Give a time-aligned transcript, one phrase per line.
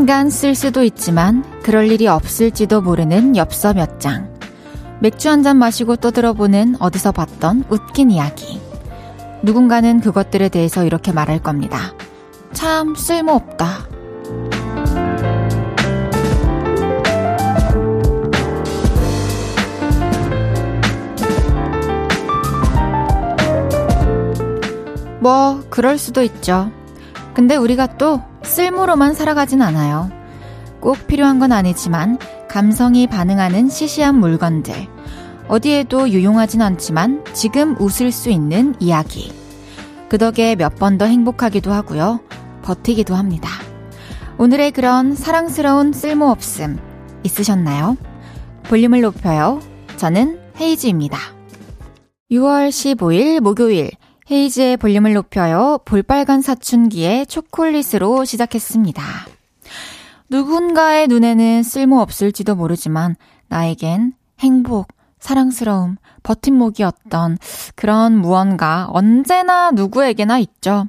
[0.00, 4.34] 언젠간 쓸 수도 있지만 그럴 일이 없을지도 모르는 엽서 몇 장.
[4.98, 8.62] 맥주 한 잔 마시고 떠들어보는 어디서 봤던 웃긴 이야기.
[9.42, 11.92] 누군가는 그것들에 대해서 이렇게 말할 겁니다.
[12.54, 13.88] 참 쓸모없다.
[25.20, 26.72] 뭐, 그럴 수도 있죠.
[27.34, 30.10] 근데 우리가 또 쓸모로만 살아가진 않아요.
[30.80, 32.18] 꼭 필요한 건 아니지만
[32.48, 34.74] 감성이 반응하는 시시한 물건들.
[35.48, 39.32] 어디에도 유용하진 않지만 지금 웃을 수 있는 이야기.
[40.08, 42.20] 그 덕에 몇 번 더 행복하기도 하고요.
[42.62, 43.48] 버티기도 합니다.
[44.38, 46.78] 오늘의 그런 사랑스러운 쓸모없음
[47.22, 47.96] 있으셨나요?
[48.64, 49.60] 볼륨을 높여요.
[49.96, 51.18] 저는 헤이즈입니다.
[52.32, 53.90] 6월 15일 목요일
[54.30, 55.80] 헤이즈의 볼륨을 높여요.
[55.84, 59.02] 볼빨간 사춘기의 초콜릿으로 시작했습니다.
[60.28, 63.16] 누군가의 눈에는 쓸모없을지도 모르지만
[63.48, 64.88] 나에겐 행복,
[65.18, 67.38] 사랑스러움, 버팀목이었던
[67.74, 70.86] 그런 무언가 언제나 누구에게나 있죠.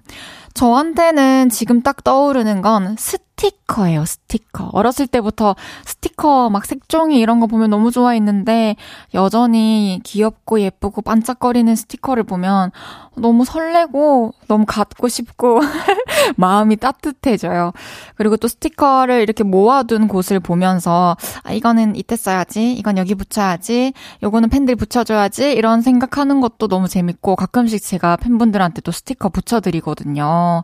[0.54, 4.70] 저한테는 지금 딱 떠오르는 건 스 티커예요, 스티커.
[4.72, 8.76] 어렸을 때부터 스티커 막 색종이 이런 거 보면 너무 좋아했는데
[9.16, 12.70] 여전히 귀엽고 예쁘고 반짝거리는 스티커를 보면
[13.16, 15.60] 너무 설레고 너무 갖고 싶고
[16.38, 17.72] 마음이 따뜻해져요.
[18.16, 24.50] 그리고 또 스티커를 이렇게 모아둔 곳을 보면서 아, 이거는 이때 써야지, 이건 여기 붙여야지, 요거는
[24.50, 30.64] 팬들 붙여줘야지 이런 생각하는 것도 너무 재밌고 가끔씩 제가 팬분들한테 또 스티커 붙여드리거든요.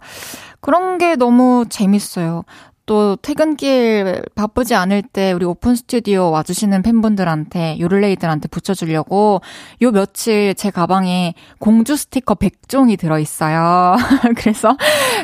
[0.68, 2.44] 그런 게 너무 재밌어요.
[2.86, 9.40] 또 퇴근길 바쁘지 않을 때 우리 오픈 스튜디오 와주시는 팬분들한테 요를레이들한테 붙여주려고
[9.82, 13.96] 요 며칠 제 가방에 공주 스티커 100종이 들어있어요.
[14.36, 14.76] 그래서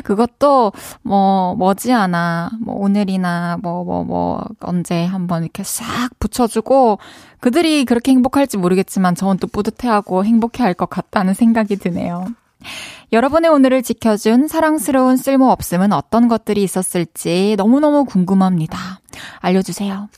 [0.02, 0.72] 그것도
[1.02, 6.98] 뭐 머지않아 뭐 오늘이나 뭐 뭐뭐 뭐, 뭐 언제 한번 이렇게 싹 붙여주고
[7.40, 12.28] 그들이 그렇게 행복할지 모르겠지만 저는 또 뿌듯해하고 행복해할 것 같다는 생각이 드네요.
[13.12, 19.00] 여러분의 오늘을 지켜준 사랑스러운 쓸모 없음은 어떤 것들이 있었을지 너무너무 궁금합니다.
[19.40, 20.08] 알려주세요.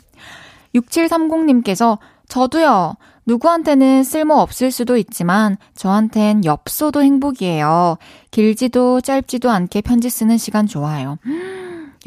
[0.74, 1.98] 6730님께서
[2.28, 2.96] 저도요.
[3.26, 7.98] 누구한테는 쓸모 없을 수도 있지만 저한텐 엽서도 행복이에요.
[8.30, 11.18] 길지도 짧지도 않게 편지 쓰는 시간 좋아요.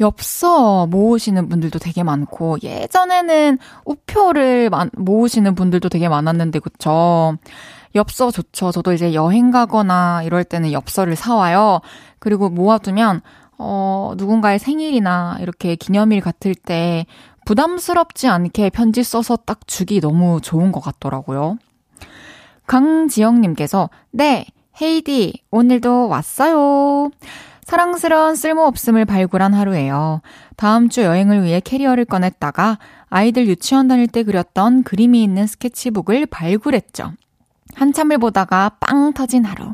[0.00, 7.36] 엽서 모으시는 분들도 되게 많고 예전에는 우표를 모으시는 분들도 되게 많았는데 그쵸?
[7.94, 8.72] 엽서 좋죠.
[8.72, 11.80] 저도 이제 여행 가거나 이럴 때는 엽서를 사와요.
[12.18, 13.20] 그리고 모아두면,
[13.58, 17.06] 어, 누군가의 생일이나 이렇게 기념일 같을 때
[17.44, 21.58] 부담스럽지 않게 편지 써서 딱 주기 너무 좋은 것 같더라고요.
[22.66, 24.46] 강지영님께서, 네,
[24.80, 27.10] 헤이디, 오늘도 왔어요.
[27.64, 30.22] 사랑스러운 쓸모없음을 발굴한 하루예요.
[30.56, 37.12] 다음 주 여행을 위해 캐리어를 꺼냈다가 아이들 유치원 다닐 때 그렸던 그림이 있는 스케치북을 발굴했죠.
[37.74, 39.72] 한참을 보다가 빵 터진 하루.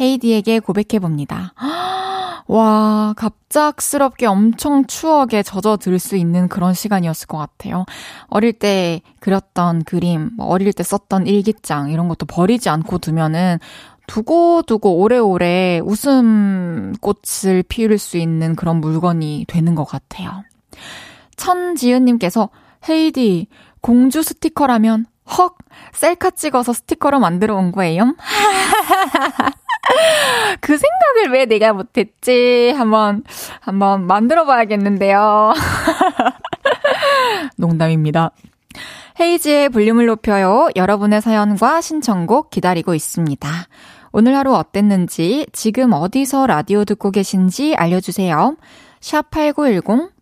[0.00, 1.54] 헤이디에게 고백해봅니다.
[2.48, 7.84] 와, 갑작스럽게 엄청 추억에 젖어들 수 있는 그런 시간이었을 것 같아요.
[8.28, 13.58] 어릴 때 그렸던 그림, 뭐 어릴 때 썼던 일기장, 이런 것도 버리지 않고 두면은
[14.06, 20.44] 두고 두고 오래오래 웃음꽃을 피울 수 있는 그런 물건이 되는 것 같아요.
[21.36, 22.50] 천지은님께서
[22.88, 23.48] 헤이디,
[23.80, 25.56] 공주 스티커라면 헉!
[25.92, 28.14] 셀카 찍어서 스티커로 만들어 온 거예요?
[30.60, 32.72] 그 생각을 왜 내가 못했지?
[32.76, 33.24] 한번,
[33.60, 35.52] 한번 만들어 봐야겠는데요.
[37.56, 38.30] 농담입니다.
[39.18, 40.68] 헤이지의 볼륨을 높여요.
[40.76, 43.48] 여러분의 사연과 신청곡 기다리고 있습니다.
[44.12, 48.56] 오늘 하루 어땠는지, 지금 어디서 라디오 듣고 계신지 알려주세요.
[49.00, 50.10] 샵 8910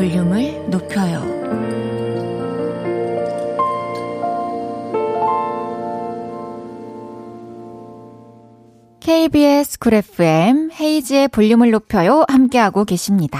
[0.00, 1.20] 볼륨을 높여요.
[9.00, 13.38] KBS 쿨 FM 헤이즈의 볼륨을 높여요 함께하고 계십니다.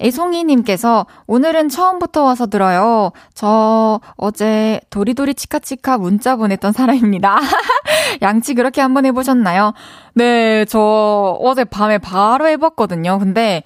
[0.00, 3.12] 애송이님께서 오늘은 처음부터 와서 들어요.
[3.34, 7.38] 저 어제 도리도리 치카치카 문자 보냈던 사람입니다.
[8.22, 9.74] 양치 그렇게 한번 해보셨나요?
[10.14, 13.18] 네, 저 어제 밤에 바로 해봤거든요.
[13.18, 13.62] 근데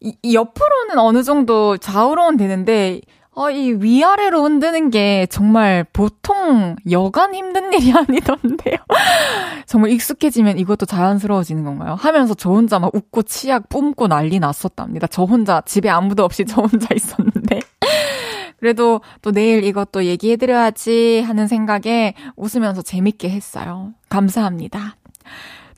[0.00, 3.00] 이, 이 옆으로는 어느 정도 좌우로는 되는데,
[3.38, 8.76] 어, 이 위아래로 흔드는 게 정말 보통 여간 힘든 일이 아니던데요.
[9.66, 11.94] 정말 익숙해지면 이것도 자연스러워지는 건가요?
[11.94, 15.06] 하면서 저 혼자 막 웃고 치약 뿜고 난리 났었답니다.
[15.06, 17.60] 저 혼자 집에 아무도 없이 저 혼자 있었는데.
[18.58, 23.92] 그래도 또 내일 이것도 얘기해드려야지 하는 생각에 웃으면서 재밌게 했어요.
[24.08, 24.96] 감사합니다.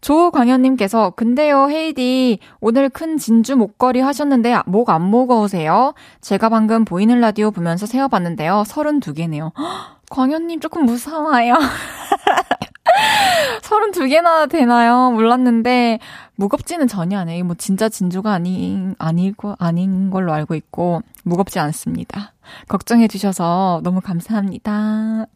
[0.01, 5.95] 조광현님께서, 근데요, 헤이디, 오늘 큰 진주 목걸이 하셨는데, 목 안 무거우세요?
[6.21, 9.53] 제가 방금 보이는 라디오 보면서 세어봤는데요, 32개네요.
[10.11, 11.55] 광현님 조금 무서워요.
[13.63, 15.11] 32개나 되나요?
[15.13, 16.01] 몰랐는데,
[16.35, 17.45] 무겁지는 전혀 않아요.
[17.45, 22.33] 뭐, 진짜 진주가 아닌, 아니고, 아닌 걸로 알고 있고, 무겁지 않습니다.
[22.69, 25.27] 걱정해 주셔서 너무 감사합니다.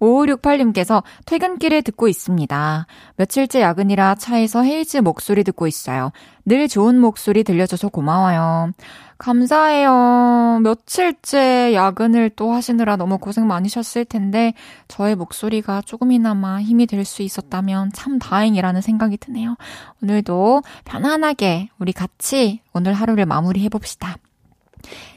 [0.00, 2.86] 5568님께서 퇴근길에 듣고 있습니다.
[3.16, 6.12] 며칠째 야근이라 차에서 헤이즈 목소리 듣고 있어요.
[6.44, 8.72] 늘 좋은 목소리 들려줘서 고마워요.
[9.18, 10.58] 감사해요.
[10.64, 14.52] 며칠째 야근을 또 하시느라 너무 고생 많으셨을 텐데,
[14.88, 19.56] 저의 목소리가 조금이나마 힘이 될 수 있었다면 참 다행이라는 생각이 드네요.
[20.02, 24.16] 오늘도 편안하게 우리 같이 오늘 하루를 마무리해봅시다.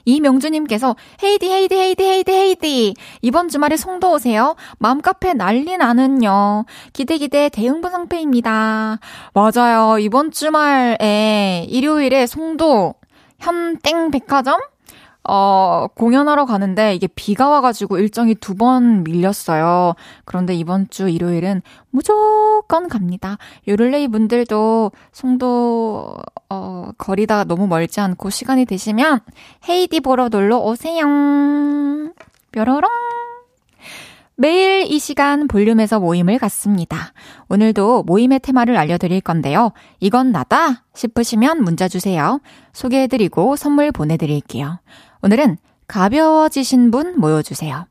[0.06, 4.56] 이명주님께서 헤이디 헤이디 헤이디 헤이디 헤이디 이번 주말에 송도 오세요.
[4.79, 6.65] 맘카페 난리 나는요.
[6.94, 9.00] 기대 기대 대응부 상태입니다.
[9.33, 10.00] 맞아요.
[10.00, 12.95] 이번 주말에 일요일에 송도
[13.39, 14.59] 현땡 백화점
[15.27, 19.95] 어, 공연하러 가는데 이게 비가 와가지고 일정이 두 번 밀렸어요.
[20.24, 23.38] 그런데 이번 주 일요일은 무조건 갑니다.
[23.68, 26.16] 요를레이 분들도 송도,
[26.50, 29.19] 어, 거리가 너무 멀지 않고 시간이 되시면
[29.68, 31.06] 헤이디 보러 놀러 오세요.
[32.51, 32.89] 뾰로롱.
[34.38, 37.13] 매일 이 시간 볼륨에서 모임을 갖습니다.
[37.48, 39.71] 오늘도 모임의 테마를 알려드릴 건데요.
[40.01, 42.42] 이건 나다 싶으시면 문자 주세요.
[42.74, 44.80] 소개해드리고 선물 보내드릴게요.
[45.25, 45.57] 오늘은
[45.88, 47.88] 가벼워지신 분 모여주세요.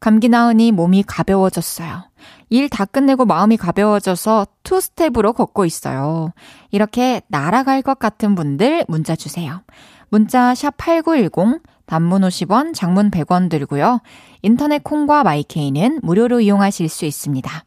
[0.00, 2.04] 감기 나으니 몸이 가벼워졌어요.
[2.48, 6.32] 일 다 끝내고 마음이 가벼워져서 투 스텝으로 걷고 있어요.
[6.70, 9.60] 이렇게 날아갈 것 같은 분들 문자 주세요.
[10.08, 14.00] 문자 샵 8910 단문 50원, 장문 100원 들고요.
[14.40, 17.64] 인터넷 콩과 마이케이는 무료로 이용하실 수 있습니다.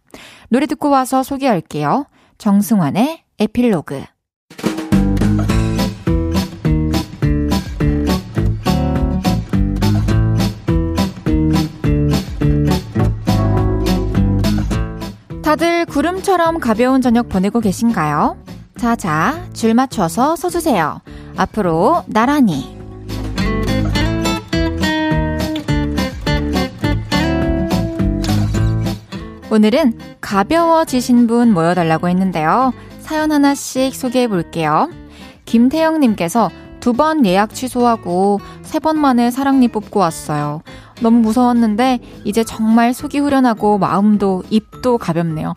[0.50, 2.08] 노래 듣고 와서 소개할게요.
[2.40, 4.04] 정승환의 에필로그.
[15.52, 18.38] 다들 구름처럼 가벼운 저녁 보내고 계신가요?
[18.78, 21.02] 자 자, 줄 맞춰서 서주세요.
[21.36, 22.74] 앞으로 나란히.
[29.52, 32.72] 오늘은 가벼워지신 분 모여달라고 했는데요.
[33.02, 34.90] 사연 하나씩 소개해 볼게요.
[35.44, 36.50] 김태영님께서
[36.82, 40.62] 두 번 예약 취소하고 세 번 만에 사랑니 뽑고 왔어요.
[41.02, 45.56] 너무 무서웠는데 이제 정말 속이 후련하고 마음도 입도 가볍네요.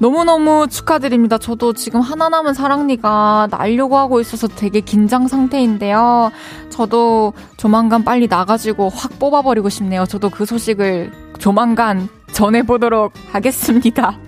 [0.00, 1.36] 너무너무 축하드립니다.
[1.38, 6.30] 저도 지금 하나 남은 사랑니가 날려고 하고 있어서 되게 긴장 상태인데요.
[6.70, 10.06] 저도 조만간 빨리 나가지고 확 뽑아버리고 싶네요.
[10.06, 14.18] 저도 그 소식을 조만간 전해보도록 하겠습니다.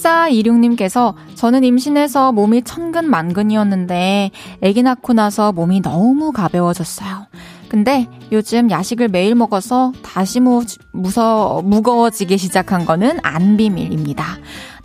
[0.00, 4.30] 7426님께서 저는 임신해서 몸이 천근만근이었는데
[4.62, 7.26] 아기 낳고 나서 몸이 너무 가벼워졌어요.
[7.70, 14.24] 근데 요즘 야식을 매일 먹어서 다시 무, 무서, 무거워지기 시작한 거는 안 비밀입니다.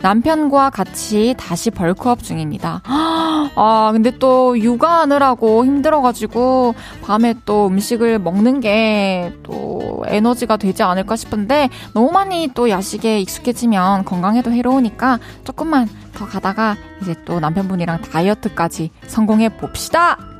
[0.00, 2.82] 남편과 같이 다시 벌크업 중입니다.
[3.56, 11.68] 아, 근데 또 육아하느라고 힘들어가지고 밤에 또 음식을 먹는 게 또 에너지가 되지 않을까 싶은데
[11.94, 19.48] 너무 많이 또 야식에 익숙해지면 건강에도 해로우니까 조금만 더 가다가 이제 또 남편분이랑 다이어트까지 성공해
[19.48, 20.35] 봅시다!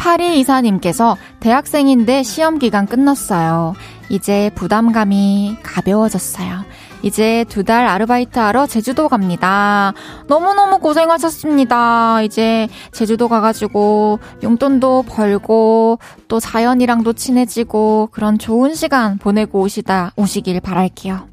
[0.00, 3.74] 파리 이사님께서 대학생인데 시험 기간 끝났어요.
[4.08, 6.64] 이제 부담감이 가벼워졌어요.
[7.02, 9.92] 이제 두 달 아르바이트 하러 제주도 갑니다.
[10.26, 12.22] 너무너무 고생하셨습니다.
[12.22, 21.28] 이제 제주도 가가지고 용돈도 벌고 또 자연이랑도 친해지고 그런 좋은 시간 보내고 오시다 오시길 바랄게요.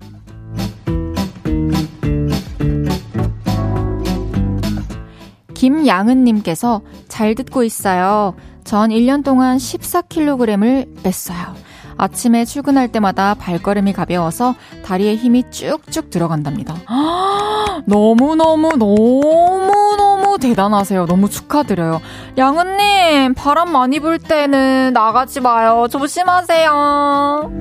[5.53, 8.35] 김양은님께서 잘 듣고 있어요.
[8.67, 11.55] 전 1년 동안 14kg을 뺐어요.
[11.95, 16.75] 아침에 출근할 때마다 발걸음이 가벼워서 다리에 힘이 쭉쭉 들어간답니다.
[17.87, 21.05] 너무너무, 너무너무 너무 대단하세요.
[21.05, 22.01] 너무 축하드려요.
[22.37, 25.87] 양은님, 바람 많이 불 때는 나가지 마요.
[25.89, 27.51] 조심하세요.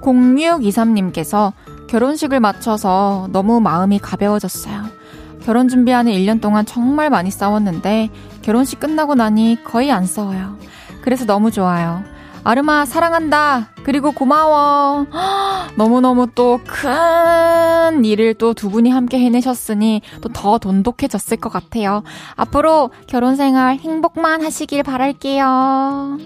[0.00, 1.52] 0623님께서
[1.88, 5.01] 결혼식을 마쳐서 너무 마음이 가벼워졌어요.
[5.44, 8.10] 결혼 준비하는 1년 동안 정말 많이 싸웠는데
[8.42, 10.56] 결혼식 끝나고 나니 거의 안 싸워요.
[11.02, 12.02] 그래서 너무 좋아요.
[12.44, 13.68] 아르마 사랑한다.
[13.84, 15.06] 그리고 고마워.
[15.76, 22.02] 너무너무 또 큰 일을 또 두 분이 함께 해내셨으니 또 더 돈독해졌을 것 같아요.
[22.36, 26.18] 앞으로 결혼 생활 행복만 하시길 바랄게요.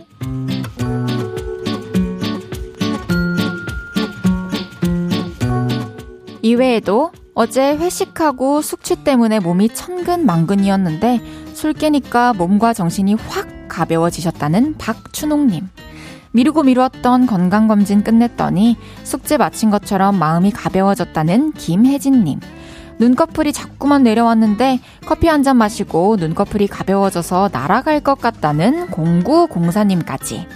[6.42, 11.21] 이외에도 어제 회식하고 숙취 때문에 몸이 천근만근이었는데
[11.52, 15.69] 술 깨니까 몸과 정신이 확 가벼워지셨다는 박춘옥님.
[16.33, 22.40] 미루고 미루었던 건강검진 끝냈더니 숙제 마친 것처럼 마음이 가벼워졌다는 김혜진님.
[22.99, 30.47] 눈꺼풀이 자꾸만 내려왔는데 커피 한 잔 마시고 눈꺼풀이 가벼워져서 날아갈 것 같다는 0904님까지.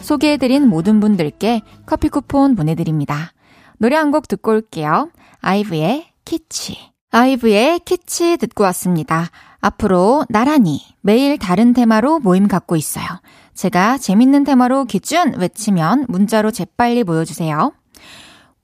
[0.00, 3.32] 소개해드린 모든 분들께 커피 쿠폰 보내드립니다.
[3.78, 5.10] 노래 한 곡 듣고 올게요.
[5.40, 6.76] 아이브의 키치.
[7.12, 9.30] 아이브의 키치 듣고 왔습니다.
[9.60, 13.06] 앞으로 나란히 매일 다른 테마로 모임 갖고 있어요.
[13.54, 17.72] 제가 재밌는 테마로 기준 외치면 문자로 재빨리 모여주세요.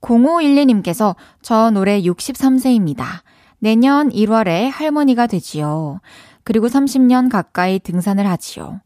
[0.01, 3.05] 0512님께서 저 올해 63세입니다.
[3.59, 6.01] 내년 1월에 할머니가 되지요.
[6.43, 8.81] 그리고 30년 가까이 등산을 하지요.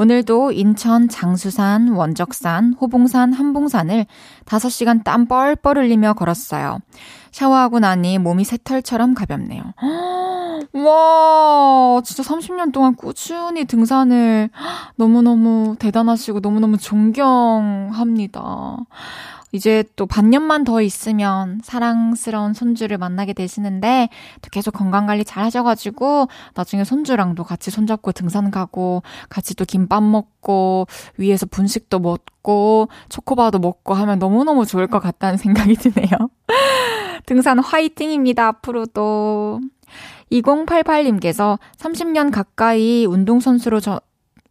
[0.00, 4.06] 오늘도 인천 장수산, 원적산, 호봉산, 한봉산을
[4.46, 6.78] 5시간 땀 뻘뻘 흘리며 걸었어요.
[7.32, 9.62] 샤워하고 나니 몸이 새털처럼 가볍네요.
[10.72, 14.48] 와, 진짜 30년 동안 꾸준히 등산을
[14.96, 18.40] 너무너무 대단하시고 너무너무 존경합니다.
[19.52, 24.08] 이제 또 반년만 더 있으면 사랑스러운 손주를 만나게 되시는데
[24.42, 30.02] 또 계속 건강 관리 잘 하셔가지고 나중에 손주랑도 같이 손잡고 등산 가고 같이 또 김밥
[30.02, 36.08] 먹고 위에서 분식도 먹고 초코바도 먹고 하면 너무너무 좋을 것 같다는 생각이 드네요.
[37.26, 38.46] 등산 화이팅입니다.
[38.46, 39.60] 앞으로도.
[40.30, 44.00] 2088님께서 30년 가까이 운동선수로 저,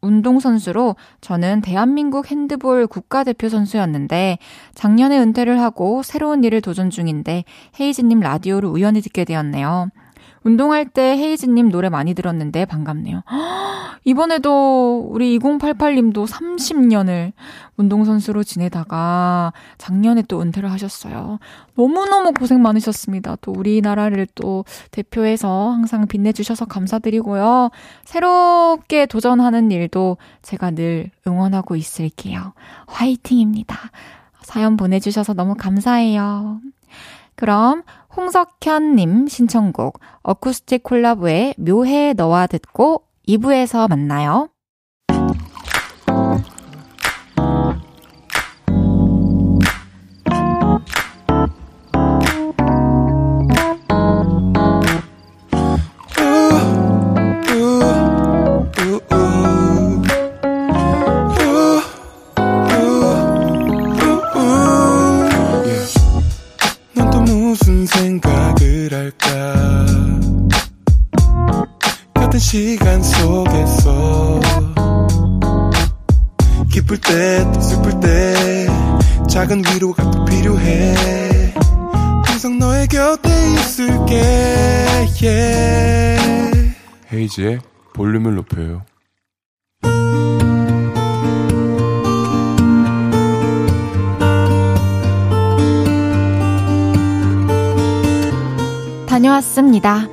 [0.01, 4.37] 운동선수로 저는 대한민국 핸드볼 국가대표 선수였는데
[4.73, 7.43] 작년에 은퇴를 하고 새로운 일을 도전 중인데
[7.79, 9.89] 헤이즈님 라디오를 우연히 듣게 되었네요.
[10.49, 13.21] 운동할 때 헤이즈님 노래 많이 들었는데 반갑네요.
[14.03, 17.33] 이번에도 우리 2088님도 30년을
[17.77, 21.37] 운동선수로 지내다가 작년에 또 은퇴를 하셨어요.
[21.75, 23.37] 너무너무 고생 많으셨습니다.
[23.41, 27.69] 또 우리나라를 또 대표해서 항상 빛내주셔서 감사드리고요.
[28.05, 32.53] 새롭게 도전하는 일도 제가 늘 응원하고 있을게요.
[32.87, 33.77] 화이팅입니다.
[34.41, 36.59] 사연 보내주셔서 너무 감사해요.
[37.39, 37.83] 그럼
[38.17, 44.49] 홍석현님 신청곡 어쿠스틱 콜라보의 묘해 너와 듣고 2부에서 만나요.
[87.29, 87.59] 헤이지의
[87.93, 88.83] 볼륨을 높여요
[99.07, 100.07] 다녀왔습니다.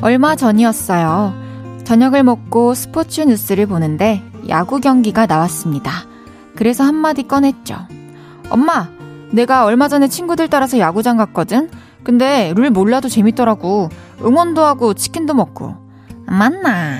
[0.00, 1.34] 얼마 전이었어요.
[1.84, 5.92] 저녁을 먹고 스포츠 뉴스를 보는데 야구 경기가 나왔습니다.
[6.56, 7.76] 그래서 한마디 꺼냈죠.
[8.50, 8.88] 엄마,
[9.30, 11.70] 내가 얼마 전에 친구들 따라서 야구장 갔거든?
[12.04, 13.88] 근데 룰 몰라도 재밌더라고.
[14.22, 15.74] 응원도 하고 치킨도 먹고.
[16.26, 16.98] 맞나?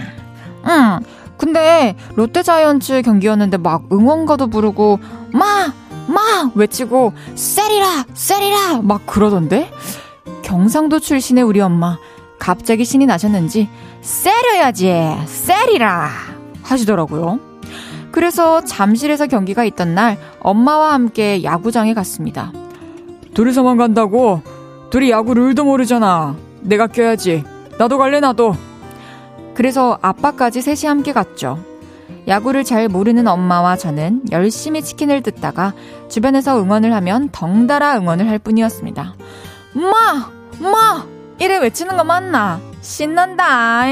[0.67, 1.01] 응.
[1.37, 4.99] 근데 롯데 자이언츠 경기였는데 막 응원가도 부르고
[5.33, 5.73] 마!
[6.09, 6.51] 마!
[6.55, 8.07] 외치고 세리라!
[8.15, 8.81] 세리라!
[8.83, 9.71] 막 그러던데?
[10.43, 11.99] 경상도 출신의 우리 엄마.
[12.39, 13.69] 갑자기 신이 나셨는지
[14.03, 14.93] 세려야지
[15.27, 16.11] 세리라
[16.63, 17.46] 하시더라고요.
[18.17, 22.51] 그래서 잠실에서 경기가 있던 날 엄마와 함께 야구장에 갔습니다.
[23.35, 24.41] 둘이서만 간다고?
[24.89, 26.35] 둘이 야구 룰도 모르잖아.
[26.63, 27.45] 내가 껴야지.
[27.77, 28.57] 나도 갈래 나도.
[29.53, 31.63] 그래서 아빠까지 셋이 함께 갔죠.
[32.27, 35.75] 야구를 잘 모르는 엄마와 저는 열심히 치킨을 뜯다가
[36.09, 39.15] 주변에서 응원을 하면 덩달아 응원을 할 뿐이었습니다.
[39.75, 40.31] 마!
[40.71, 41.07] 마!
[41.39, 42.61] 이래 외치는 거 맞나?
[42.81, 43.89] 신난다.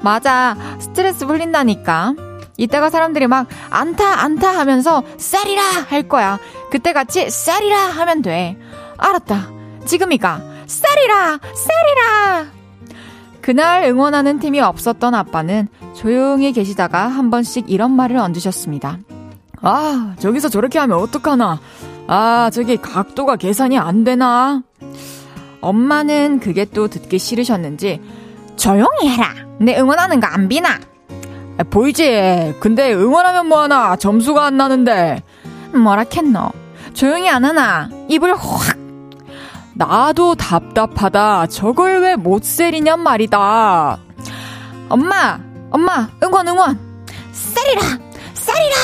[0.00, 0.56] 맞아.
[0.78, 2.31] 스트레스 풀린다니까.
[2.56, 6.38] 이따가 사람들이 막 안타 안타 하면서 쌀이라 할 거야.
[6.70, 8.56] 그때 같이 쌀이라 하면 돼.
[8.98, 9.48] 알았다.
[9.86, 12.46] 지금이가 쌀이라 쌀이라.
[13.40, 18.98] 그날 응원하는 팀이 없었던 아빠는 조용히 계시다가 한 번씩 이런 말을 얹으셨습니다.
[19.60, 21.58] 아, 저기서 저렇게 하면 어떡하나.
[22.06, 24.62] 아, 저기 각도가 계산이 안 되나.
[25.60, 28.00] 엄마는 그게 또 듣기 싫으셨는지
[28.56, 29.34] 조용히 해라.
[29.58, 30.78] 내 응원하는 거 안 비나.
[31.58, 32.56] 아, 보이지?
[32.60, 33.96] 근데 응원하면 뭐하나?
[33.96, 35.22] 점수가 안 나는데.
[35.74, 36.52] 뭐라 캤노?
[36.94, 37.88] 조용히 안 하나?
[38.08, 38.76] 입을 확.
[39.74, 41.46] 나도 답답하다.
[41.46, 43.98] 저걸 왜 못 세리냔 말이다.
[44.90, 45.38] 엄마,
[45.70, 46.78] 엄마, 응원, 응원.
[47.32, 47.80] 세리라,
[48.34, 48.76] 세리라.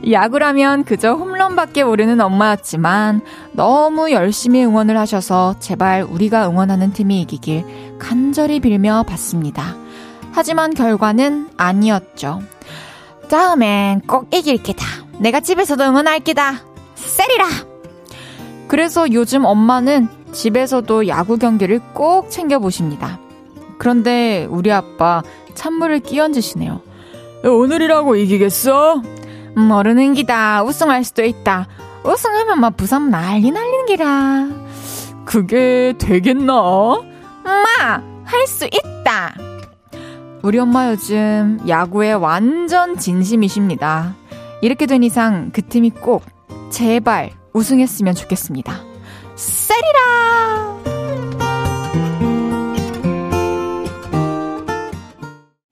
[0.10, 3.20] 야구라면 그저 홈런밖에 모르는 엄마였지만
[3.52, 9.76] 너무 열심히 응원을 하셔서 제발 우리가 응원하는 팀이 이기길 간절히 빌며 봤습니다.
[10.38, 12.40] 하지만 결과는 아니었죠.
[13.28, 14.86] 다음엔 꼭 이길 게다.
[15.18, 16.62] 내가 집에서도 응원할 게다.
[16.94, 17.44] 세리라!
[18.68, 23.18] 그래서 요즘 엄마는 집에서도 야구 경기를 꼭 챙겨보십니다.
[23.78, 26.82] 그런데 우리 아빠 찬물을 끼얹으시네요.
[27.42, 29.02] 오늘이라고 이기겠어?
[29.56, 30.62] 모르는 기다.
[30.62, 31.66] 우승할 수도 있다.
[32.04, 34.46] 우승하면 막 부산 난리 날리는 기라.
[35.24, 36.60] 그게 되겠나?
[36.60, 39.47] 엄마, 할 수 있다.
[40.42, 44.14] 우리 엄마 요즘 야구에 완전 진심이십니다.
[44.62, 46.24] 이렇게 된 이상 그 팀이 꼭
[46.70, 48.72] 제발 우승했으면 좋겠습니다.
[49.34, 50.78] 세리라!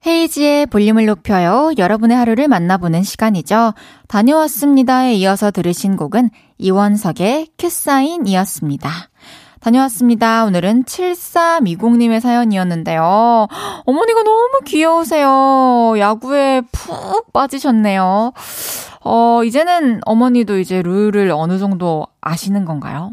[0.05, 1.71] 헤이지의 볼륨을 높여요.
[1.77, 3.73] 여러분의 하루를 만나보는 시간이죠.
[4.07, 8.89] 다녀왔습니다에 이어서 들으신 곡은 이원석의 큐사인이었습니다.
[9.59, 10.45] 다녀왔습니다.
[10.45, 13.47] 오늘은 7320님의 사연이었는데요.
[13.85, 15.95] 어머니가 너무 귀여우세요.
[15.97, 18.33] 야구에 푹 빠지셨네요.
[19.03, 23.11] 어, 이제는 어머니도 이제 룰을 어느 정도 아시는 건가요?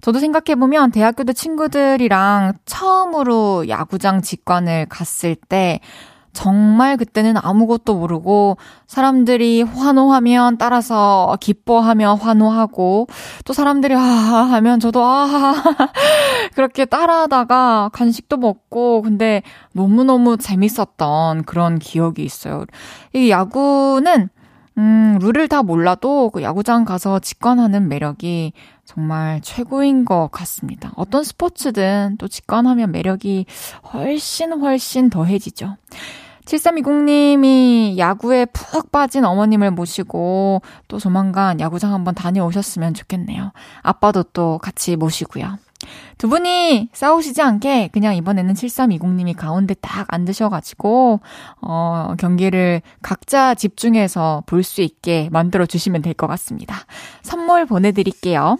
[0.00, 5.80] 저도 생각해보면 대학교 때 친구들이랑 처음으로 야구장 직관을 갔을 때
[6.38, 13.08] 정말 그때는 아무것도 모르고 사람들이 환호하면 따라서 기뻐하며 환호하고
[13.44, 15.26] 또 사람들이 아 하면 저도 아
[16.54, 22.66] 그렇게 따라하다가 간식도 먹고 근데 너무너무 재밌었던 그런 기억이 있어요.
[23.14, 24.28] 이 야구는
[24.76, 28.52] 음, 룰을 다 몰라도 그 야구장 가서 직관하는 매력이
[28.84, 30.92] 정말 최고인 것 같습니다.
[30.94, 33.46] 어떤 스포츠든 또 직관하면 매력이
[33.92, 35.76] 훨씬 훨씬 더해지죠.
[36.48, 43.52] 7320님이 야구에 푹 빠진 어머님을 모시고 또 조만간 야구장 한번 다녀오셨으면 좋겠네요.
[43.82, 45.58] 아빠도 또 같이 모시고요.
[46.16, 51.20] 두 분이 싸우시지 않게 그냥 이번에는 7320님이 가운데 딱 앉으셔가지고,
[51.60, 56.76] 어, 경기를 각자 집중해서 볼 수 있게 만들어 주시면 될 것 같습니다.
[57.22, 58.56] 선물 보내드릴게요.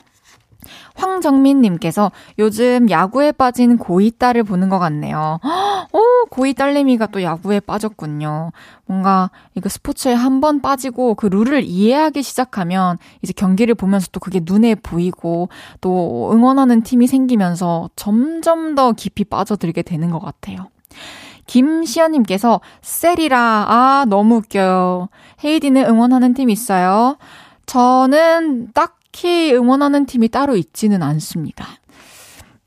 [0.94, 5.40] 황정민님께서 요즘 야구에 빠진 고2 딸을 보는 것 같네요.
[5.92, 6.00] 오,
[6.30, 8.52] 고2 딸내미가 또 야구에 빠졌군요.
[8.86, 14.40] 뭔가 이거 스포츠에 한 번 빠지고 그 룰을 이해하기 시작하면 이제 경기를 보면서 또 그게
[14.44, 15.48] 눈에 보이고
[15.80, 20.68] 또 응원하는 팀이 생기면서 점점 더 깊이 빠져들게 되는 것 같아요.
[21.46, 25.08] 김시연님께서 셀이라, 아, 너무 웃겨요.
[25.44, 27.16] 헤이디는 응원하는 팀 있어요?
[27.66, 31.66] 저는 딱 딱히 응원하는 팀이 따로 있지는 않습니다.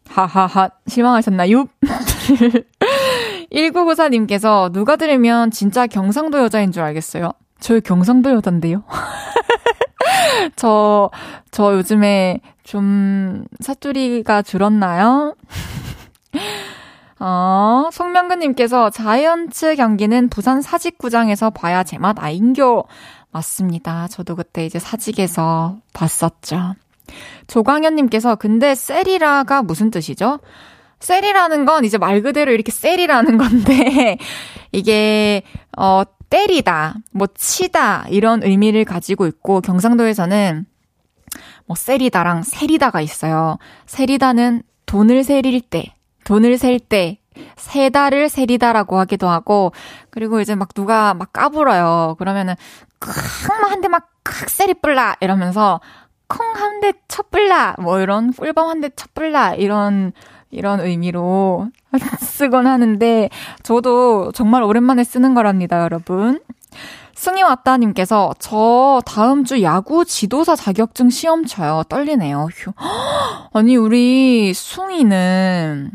[0.09, 1.65] 하하하, 실망하셨나요?
[3.53, 7.31] 1994님께서 누가 들으면 진짜 경상도 여자인 줄 알겠어요.
[7.61, 8.83] 저 경상도 여잔데요?
[10.57, 11.09] 저,
[11.51, 15.35] 저 요즘에 좀 사투리가 줄었나요?
[17.19, 22.87] 어, 송명근님께서 자이언츠 경기는 부산 사직구장에서 봐야 제맛 아인교.
[23.31, 24.07] 맞습니다.
[24.07, 26.75] 저도 그때 이제 사직에서 봤었죠.
[27.47, 30.39] 조광현님께서 근데 셀이라가 무슨 뜻이죠?
[30.99, 34.17] 셀이라는 건 이제 말 그대로 이렇게 셀이라는 건데
[34.71, 35.43] 이게
[35.77, 40.65] 어 때리다, 뭐 치다 이런 의미를 가지고 있고 경상도에서는
[41.65, 43.57] 뭐 셀이다랑 세리다가 있어요.
[43.85, 47.19] 세리다는 돈을 세릴 때, 돈을 셀 때,
[47.55, 49.71] 세다를 세리다라고 하기도 하고,
[50.09, 52.15] 그리고 이제 막 누가 막 까불어요.
[52.17, 52.55] 그러면은
[53.01, 55.81] 쿵한 대 막 칵 세리 뿔라 이러면서
[56.27, 60.13] 콩 한대 쳤뿔라 뭐 이런 꿀밤 한대 쳤뿔라 이런
[60.51, 61.69] 이런 의미로
[62.19, 63.29] 쓰곤 하는데
[63.63, 66.41] 저도 정말 오랜만에 쓰는 거랍니다, 여러분.
[67.15, 71.83] 승희 왔다님께서 저 다음 주 야구 지도사 자격증 시험 쳐요.
[71.87, 72.47] 떨리네요.
[72.53, 72.71] 휴.
[73.53, 75.91] 아니, 우리 숭이는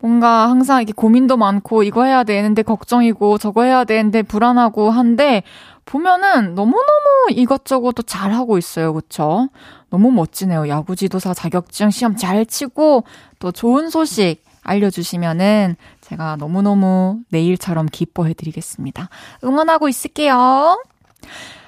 [0.00, 5.42] 뭔가 항상 이렇게 고민도 많고 이거 해야 되는데 걱정이고 저거 해야 되는데 불안하고 한데
[5.84, 8.94] 보면은 너무너무 이것저것 도 잘하고 있어요.
[8.94, 9.48] 그쵸?
[9.90, 10.68] 너무 멋지네요.
[10.68, 13.04] 야구 지도사 자격증 시험 잘 치고
[13.38, 19.08] 또 좋은 소식 알려주시면은 제가 너무너무 내일처럼 기뻐해 드리겠습니다.
[19.44, 20.82] 응원하고 있을게요.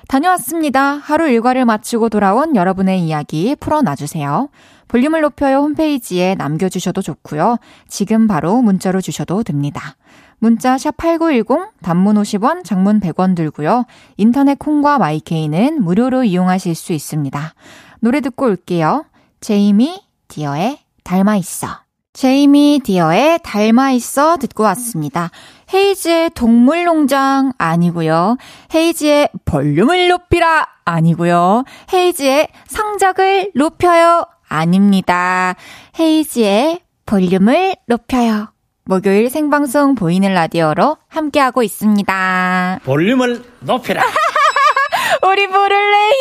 [0.09, 0.95] 다녀왔습니다.
[0.95, 4.49] 하루 일과를 마치고 돌아온 여러분의 이야기 풀어놔주세요.
[4.89, 7.57] 볼륨을 높여요 홈페이지에 남겨주셔도 좋고요.
[7.89, 9.97] 지금 바로 문자로 주셔도 됩니다.
[10.45, 13.87] 문자 샵 8910 단문 50원, 장문 100원 들고요.
[14.19, 17.55] 인터넷 콩과 마이케이는 무료로 이용하실 수 있습니다.
[18.01, 19.07] 노래 듣고 올게요.
[19.41, 21.69] 제이미 디어의 닮아 있어.
[22.13, 25.31] 제이미 디어의 닮아 있어 듣고 왔습니다.
[25.73, 28.37] 헤이즈의 동물 농장 아니고요.
[28.75, 31.65] 헤이즈의 볼륨을 높이라 아니고요.
[31.91, 35.55] 헤이즈의 성적을 높여요 아닙니다.
[35.99, 38.54] 헤이즈의 볼륨을 높여요.
[38.87, 42.81] 목요일 생방송 보이는 라디오로 함께하고 있습니다.
[42.85, 44.03] 볼륨을 높여라.
[45.27, 46.13] 우리 부를레이.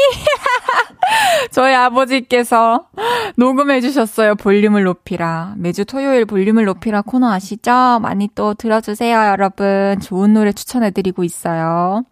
[1.52, 2.88] 저희 아버지께서
[3.36, 4.36] 녹음해 주셨어요.
[4.36, 5.56] 볼륨을 높이라.
[5.58, 8.00] 매주 토요일 볼륨을 높이라 코너 아시죠?
[8.02, 10.00] 많이 또 들어주세요, 여러분.
[10.00, 12.06] 좋은 노래 추천해 드리고 있어요.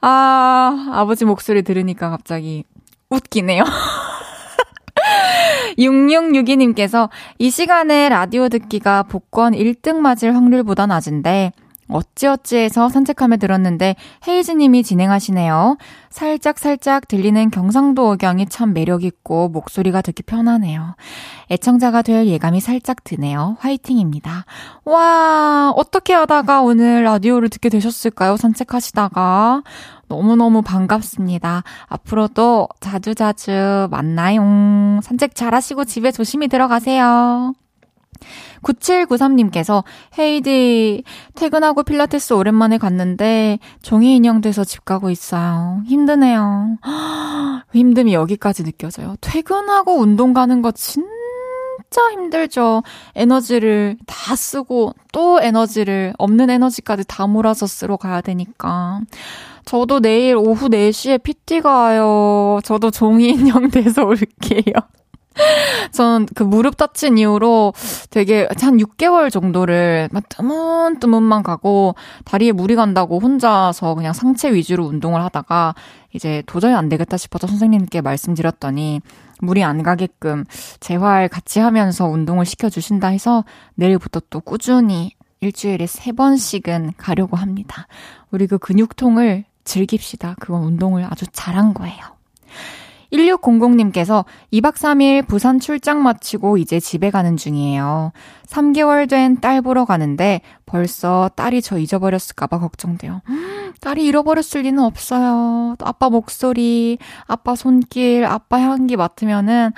[0.00, 2.64] 아, 아버지 목소리 들으니까 갑자기
[3.10, 3.64] 웃기네요.
[5.78, 7.08] 6662님께서
[7.38, 11.52] 이 시간에 라디오 듣기가 복권 1등 맞을 확률보다 낮은데
[11.88, 15.76] 어찌어찌해서 산책하며 들었는데 헤이즈님이 진행하시네요.
[16.10, 20.96] 살짝살짝 살짝 들리는 경상도 억양이 참 매력있고 목소리가 듣기 편하네요.
[21.50, 23.56] 애청자가 될 예감이 살짝 드네요.
[23.60, 24.44] 화이팅입니다.
[24.84, 28.36] 와, 어떻게 하다가 오늘 라디오를 듣게 되셨을까요?
[28.36, 29.62] 산책하시다가.
[30.08, 31.62] 너무너무 반갑습니다.
[31.86, 35.00] 앞으로도 자주자주 만나요.
[35.02, 37.52] 산책 잘 하시고 집에 조심히 들어가세요.
[38.62, 39.84] 9793님께서
[40.18, 45.82] 헤이디 퇴근하고 필라테스 오랜만에 갔는데 종이 인형 돼서 집 가고 있어요.
[45.86, 46.78] 힘드네요.
[47.74, 49.16] 힘듦이 여기까지 느껴져요.
[49.20, 51.08] 퇴근하고 운동 가는 거 진짜
[52.10, 52.82] 힘들죠.
[53.14, 59.00] 에너지를 다 쓰고 또 에너지를 없는 에너지까지 다 몰아서 쓰러 가야 되니까.
[59.64, 62.60] 저도 내일 오후 4시에 PT 가요.
[62.64, 64.74] 저도 종이 인형 돼서 올게요.
[65.92, 67.72] 전 그 무릎 다친 이후로
[68.10, 75.22] 되게 한 6개월 정도를 막 뜨문뜨문만 가고 다리에 물이 간다고 혼자서 그냥 상체 위주로 운동을
[75.24, 75.74] 하다가
[76.12, 79.00] 이제 도저히 안 되겠다 싶어서 선생님께 말씀드렸더니
[79.44, 80.44] 물이 안 가게끔
[80.80, 87.86] 재활 같이 하면서 운동을 시켜주신다 해서 내일부터 또 꾸준히 일주일에 3번씩은 가려고 합니다.
[88.30, 90.36] 우리 그 근육통을 즐깁시다.
[90.40, 91.98] 그건 운동을 아주 잘한 거예요.
[93.14, 98.12] 1600님께서 2박 3일 부산 출장 마치고 이제 집에 가는 중이에요.
[98.46, 103.22] 3개월 된 딸 보러 가는데 벌써 딸이 저 잊어버렸을까봐 걱정돼요.
[103.80, 105.76] 딸이 잃어버렸을 리는 없어요.
[105.82, 109.70] 아빠 목소리, 아빠 손길, 아빠 향기 맡으면은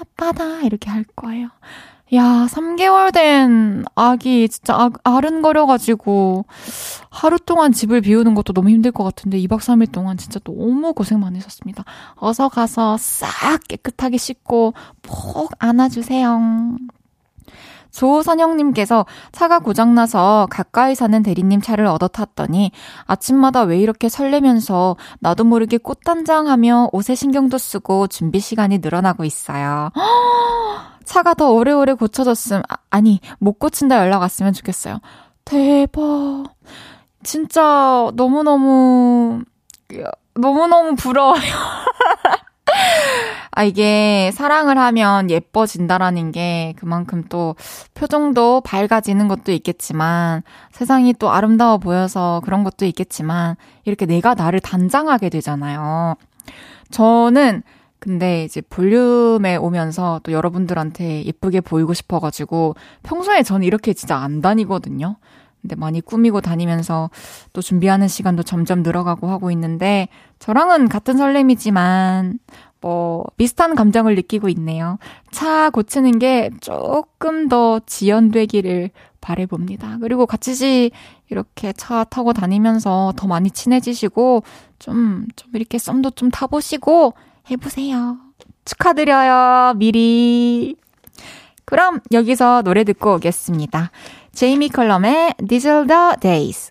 [0.00, 1.48] 아빠다 이렇게 할 거예요.
[2.12, 6.44] 야, 3개월 된 아기 진짜 아, 아른거려가지고
[7.10, 11.20] 하루 동안 집을 비우는 것도 너무 힘들 것 같은데 2박 3일 동안 진짜 너무 고생
[11.20, 11.84] 많으셨습니다.
[12.16, 16.76] 어서 가서 싹 깨끗하게 씻고 푹 안아주세요.
[17.90, 22.72] 조선영님께서 차가 고장나서 가까이 사는 대리님 차를 얻어 탔더니
[23.06, 29.90] 아침마다 왜 이렇게 설레면서 나도 모르게 꽃단장하며 옷에 신경도 쓰고 준비 시간이 늘어나고 있어요.
[31.04, 35.00] 차가 더 오래오래 고쳐졌음, 아, 니못 고친다 연락 왔으면 좋겠어요.
[35.44, 36.44] 대박.
[37.22, 39.42] 진짜 너무너무,
[40.34, 41.42] 너무너무 부러워요.
[43.52, 47.54] 아, 이게 사랑을 하면 예뻐진다라는 게 그만큼 또
[47.94, 55.28] 표정도 밝아지는 것도 있겠지만 세상이 또 아름다워 보여서 그런 것도 있겠지만 이렇게 내가 나를 단장하게
[55.28, 56.16] 되잖아요.
[56.90, 57.62] 저는
[58.04, 65.16] 근데 이제 볼륨에 오면서 또 여러분들한테 예쁘게 보이고 싶어가지고 평소에 저는 이렇게 진짜 안 다니거든요.
[65.62, 67.08] 근데 많이 꾸미고 다니면서
[67.54, 72.38] 또 준비하는 시간도 점점 늘어가고 하고 있는데 저랑은 같은 설렘이지만
[72.82, 74.98] 뭐 비슷한 감정을 느끼고 있네요.
[75.30, 78.90] 차 고치는 게 조금 더 지연되기를
[79.22, 79.96] 바래봅니다.
[80.02, 80.90] 그리고 같이
[81.30, 84.42] 이렇게 차 타고 다니면서 더 많이 친해지시고
[84.78, 87.14] 좀, 좀 이렇게 썸도 좀 타보시고
[87.50, 88.18] 해보세요.
[88.64, 90.76] 축하드려요, 미리.
[91.64, 93.90] 그럼 여기서 노래 듣고 오겠습니다.
[94.32, 96.70] 제이미 컬럼의 These Are the Days.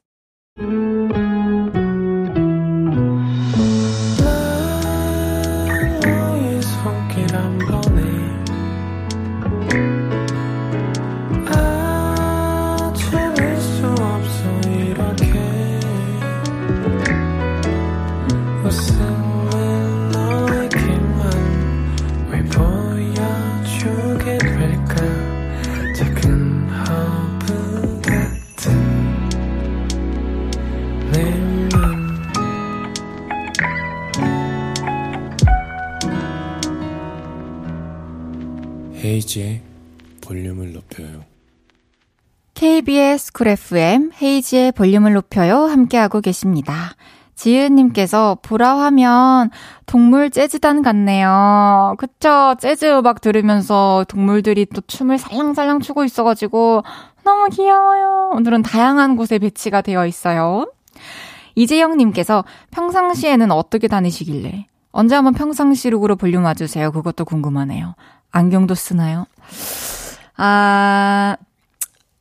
[39.13, 39.61] 헤이즈의
[40.21, 41.23] 볼륨을 높여요.
[42.55, 46.95] KBS 쿨 FM 헤이즈의 볼륨을 높여요 함께하고 계십니다.
[47.35, 49.51] 지은님께서 보라 화면
[49.85, 51.95] 동물 재즈단 같네요.
[51.97, 52.55] 그쵸?
[52.59, 56.83] 재즈 음악 들으면서 동물들이 또 춤을 살랑살랑 추고 있어가지고
[57.23, 58.31] 너무 귀여워요.
[58.33, 60.71] 오늘은 다양한 곳에 배치가 되어 있어요.
[61.55, 64.67] 이재영님께서 평상시에는 어떻게 다니시길래?
[64.91, 66.91] 언제 한번 평상시 룩으로 볼륨 와주세요.
[66.91, 67.95] 그것도 궁금하네요.
[68.33, 69.25] 안경도 쓰나요?
[70.35, 71.37] 아,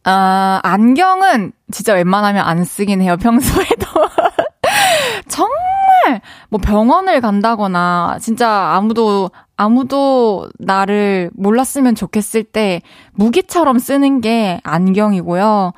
[0.05, 3.17] 아, 안경은 진짜 웬만하면 안 쓰긴 해요.
[3.17, 3.87] 평소에도.
[5.29, 6.21] 정말
[6.51, 12.83] 뭐 병원을 간다거나 진짜 아무도 아무도 나를 몰랐으면 좋겠을 때
[13.15, 15.73] 무기처럼 쓰는 게 안경이고요.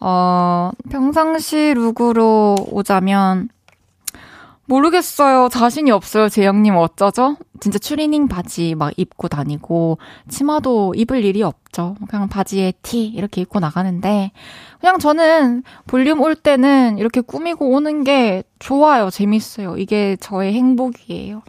[0.00, 3.48] 어, 평상시 룩으로 오자면
[4.68, 5.48] 모르겠어요.
[5.48, 6.28] 자신이 없어요.
[6.28, 7.36] 재영님 어쩌죠?
[7.58, 11.96] 진짜 추리닝 바지 막 입고 다니고 치마도 입을 일이 없죠.
[12.08, 14.30] 그냥 바지에 티 이렇게 입고 나가는데
[14.78, 19.08] 그냥 저는 볼륨 올 때는 이렇게 꾸미고 오는 게 좋아요.
[19.08, 19.78] 재밌어요.
[19.78, 21.42] 이게 저의 행복이에요.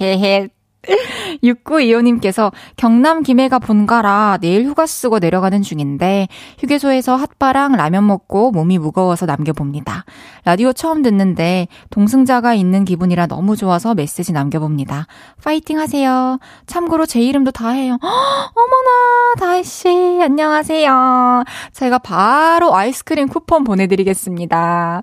[0.00, 0.50] 헤헤.
[1.42, 9.26] 6925님께서 경남 김해가 본가라 내일 휴가 쓰고 내려가는 중인데 휴게소에서 핫바랑 라면 먹고 몸이 무거워서
[9.26, 10.04] 남겨봅니다.
[10.44, 15.06] 라디오 처음 듣는데 동승자가 있는 기분이라 너무 좋아서 메시지 남겨봅니다.
[15.42, 16.38] 파이팅 하세요.
[16.66, 17.98] 참고로 제 이름도 다해요.
[18.02, 21.44] 어머나 다혜씨 안녕하세요.
[21.72, 25.02] 제가 바로 아이스크림 쿠폰 보내드리겠습니다.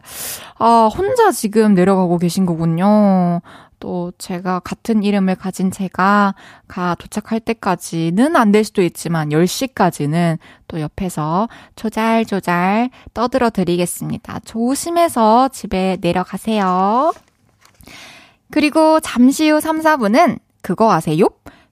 [0.60, 3.42] 아 혼자 지금 내려가고 계신 거군요.
[3.82, 6.36] 또 제가 같은 이름을 가진 제가
[6.70, 10.38] 가 도착할 때까지는 안 될 수도 있지만 10시까지는
[10.70, 14.40] 또 옆에서 조잘조잘 떠들어 드리겠습니다.
[14.46, 17.12] 조심해서 집에 내려가세요.
[18.52, 21.26] 그리고 잠시 후 3, 4분은 그거 아세요?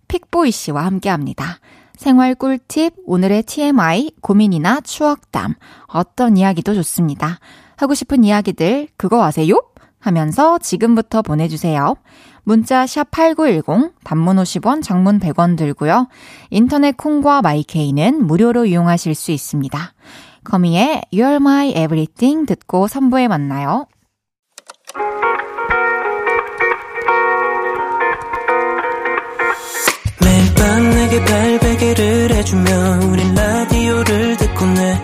[0.07, 1.59] 픽보이 씨와 함께 합니다.
[1.97, 5.55] 생활 꿀팁, 오늘의 TMI, 고민이나 추억담,
[5.87, 7.39] 어떤 이야기도 좋습니다.
[7.75, 9.61] 하고 싶은 이야기들, 그거 아세요?
[9.99, 11.95] 하면서 지금부터 보내주세요.
[12.43, 16.07] 문자 샵 8910, 단문 50원, 장문 100원 들고요.
[16.49, 19.93] 인터넷 콩과 마이케이는 무료로 이용하실 수 있습니다.
[20.43, 23.85] 거미의 You're My Everything 듣고 3부에 만나요.
[30.21, 32.71] 매일 밤 내게 발베개를 해주며
[33.11, 35.03] 우린 라디오를 듣고 내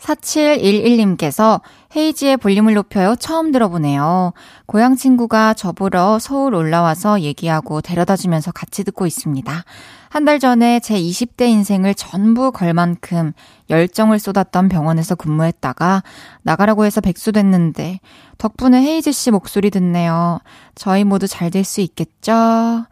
[0.00, 1.60] 4711님께서
[1.96, 4.32] 헤이지의 볼륨을 높여요 처음 들어보네요.
[4.66, 9.64] 고향 친구가 저보러 서울 올라와서 얘기하고 데려다 주면서 같이 듣고 있습니다.
[10.10, 13.32] 한 달 전에 제 20대 인생을 전부 걸 만큼
[13.70, 16.02] 열정을 쏟았던 병원에서 근무했다가
[16.42, 18.00] 나가라고 해서 백수 됐는데
[18.38, 20.40] 덕분에 헤이지 씨 목소리 듣네요.
[20.74, 22.32] 저희 모두 잘 될 수 있겠죠?
[22.32, 22.86] 하,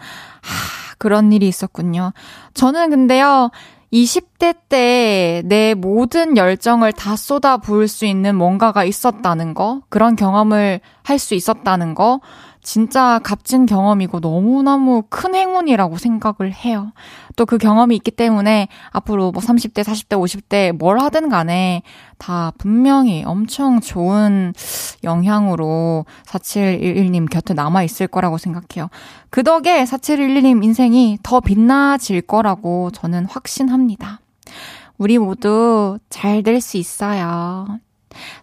[0.99, 2.12] 그런 일이 있었군요.
[2.55, 3.51] 저는 근데요,
[3.97, 10.81] 20대 때 내 모든 열정을 다 쏟아 부을 수 있는 뭔가가 있었다는 거, 그런 경험을
[11.03, 12.21] 할 수 있었다는 거,
[12.66, 16.92] 진짜 값진 경험이고 너무너무 큰 행운이라고 생각을 해요.
[17.37, 21.83] 또 그 경험이 있기 때문에 앞으로 뭐 30대, 40대, 50대 뭘 하든 간에
[22.18, 24.52] 다 분명히 엄청 좋은
[25.05, 28.88] 영향으로 4711님 곁에 남아있을 거라고 생각해요.
[29.31, 34.18] 그 덕에 4711님 인생이 더 빛나질 거라고 저는 확신합니다.
[34.98, 37.79] 우리 모두 잘 될 수 있어요.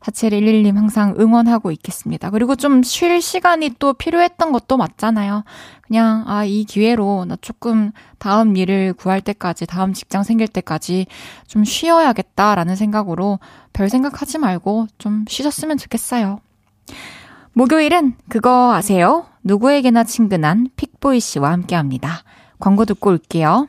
[0.01, 2.29] 4711님 항상 응원하고 있겠습니다.
[2.29, 5.43] 그리고 좀 쉴 시간이 또 필요했던 것도 맞잖아요.
[5.81, 11.07] 그냥, 아, 이 기회로 나 조금 다음 일을 구할 때까지, 다음 직장 생길 때까지
[11.47, 13.39] 좀 쉬어야겠다라는 생각으로
[13.73, 16.39] 별 생각하지 말고 좀 쉬셨으면 좋겠어요.
[17.53, 19.25] 목요일은 그거 아세요?
[19.43, 22.23] 누구에게나 친근한 픽보이 씨와 함께 합니다.
[22.59, 23.67] 광고 듣고 올게요.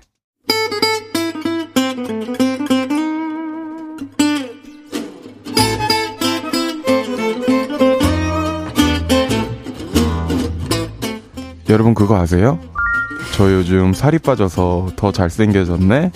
[11.68, 12.58] 여러분 그거 아세요?
[13.34, 16.12] 저 요즘 살이 빠져서 더 잘생겨졌네?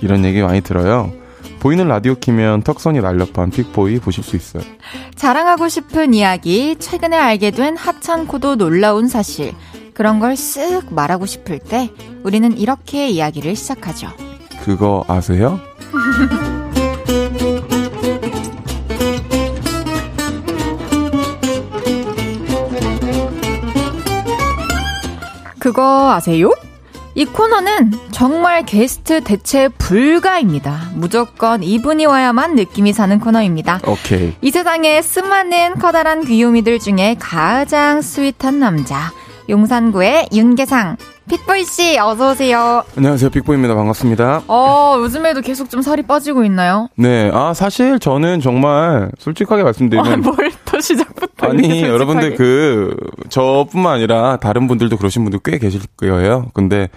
[0.00, 1.12] 이런 얘기 많이 들어요.
[1.60, 4.62] 보이는 라디오 키면 턱선이 날렵한 픽보이 보실 수 있어요.
[5.14, 9.52] 자랑하고 싶은 이야기, 최근에 알게 된 하찮고도 놀라운 사실,
[9.94, 11.90] 그런 걸 쓱 말하고 싶을 때
[12.24, 14.08] 우리는 이렇게 이야기를 시작하죠.
[14.64, 15.60] 그거 아세요?
[25.62, 26.50] 그거 아세요?
[27.14, 30.90] 이 코너는 정말 게스트 대체 불가입니다.
[30.94, 33.78] 무조건 이분이 와야만 느낌이 사는 코너입니다.
[33.86, 34.34] 오케이.
[34.40, 39.12] 이 세상에 수많은 커다란 귀요미들 중에 가장 스윗한 남자.
[39.48, 40.96] 용산구의 윤계상.
[41.28, 42.82] 픽보이 씨, 어서오세요.
[42.96, 43.30] 안녕하세요.
[43.30, 43.76] 빅보입니다.
[43.76, 44.42] 반갑습니다.
[44.48, 46.88] 어, 요즘에도 계속 좀 살이 빠지고 있나요?
[46.96, 47.30] 네.
[47.32, 50.22] 아, 사실 저는 정말 솔직하게 아, 말씀드리면.
[50.22, 50.51] 뭘또
[50.82, 51.48] 시작부터.
[51.48, 52.34] 아니, 여러분들.
[52.36, 52.96] 그,
[53.30, 56.50] 저뿐만 아니라 다른 분들도 그러신 분들 꽤 계실 거예요.
[56.54, 56.88] 근데,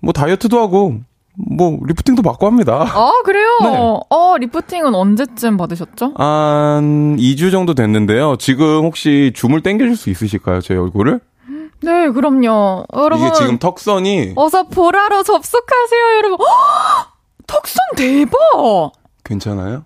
[0.00, 1.00] 뭐 다이어트도 하고,
[1.38, 2.86] 뭐 리프팅도 받고 합니다.
[2.88, 3.58] 아, 그래요?
[3.62, 3.78] 네.
[4.08, 6.14] 어, 리프팅은 언제쯤 받으셨죠?
[6.16, 8.36] 한 2주 정도 됐는데요.
[8.38, 10.62] 지금 혹시 줌을 당겨줄 수 있으실까요?
[10.62, 11.20] 제 얼굴을?
[11.82, 12.86] 네, 그럼요.
[12.94, 13.26] 여러분.
[13.26, 16.38] 이게 지금 턱선이 어서 보라로 접속하세요, 여러분.
[16.40, 17.12] 헉!
[17.46, 18.92] 턱선 대박!
[19.22, 19.84] 괜찮아요?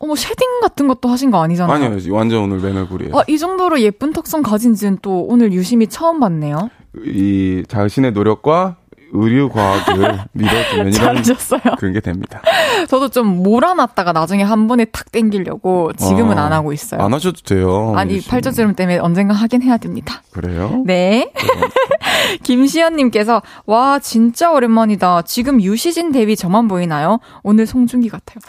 [0.00, 1.84] 어머, shading 같은 것도 하신 거 아니잖아요.
[1.86, 2.14] 아니요.
[2.14, 3.18] 완전 오늘 맨 얼굴이에요.
[3.18, 6.70] 아, 이 정도로 예쁜 턱선 가진지는 또 오늘 유심히 처음 봤네요.
[7.04, 8.76] 이 자신의 노력과
[9.12, 11.60] 의료 과학을 믿어주면 이런 잘하셨어요.
[11.78, 12.42] 그런 게 됩니다.
[12.88, 17.00] 저도 좀 몰아놨다가 나중에 한 번에 탁 땡기려고 지금은 어, 안 하고 있어요.
[17.00, 17.94] 안 하셔도 돼요.
[17.96, 18.20] 아니.
[18.20, 20.22] 팔자주름 때문에 언젠가 하긴 해야 됩니다.
[20.30, 20.82] 그래요?
[20.86, 21.32] 네.
[22.42, 25.22] 김시연님께서, 와, 진짜 오랜만이다.
[25.22, 27.18] 지금 유시진 데뷔 저만 보이나요?
[27.42, 28.40] 오늘 송중기 같아요.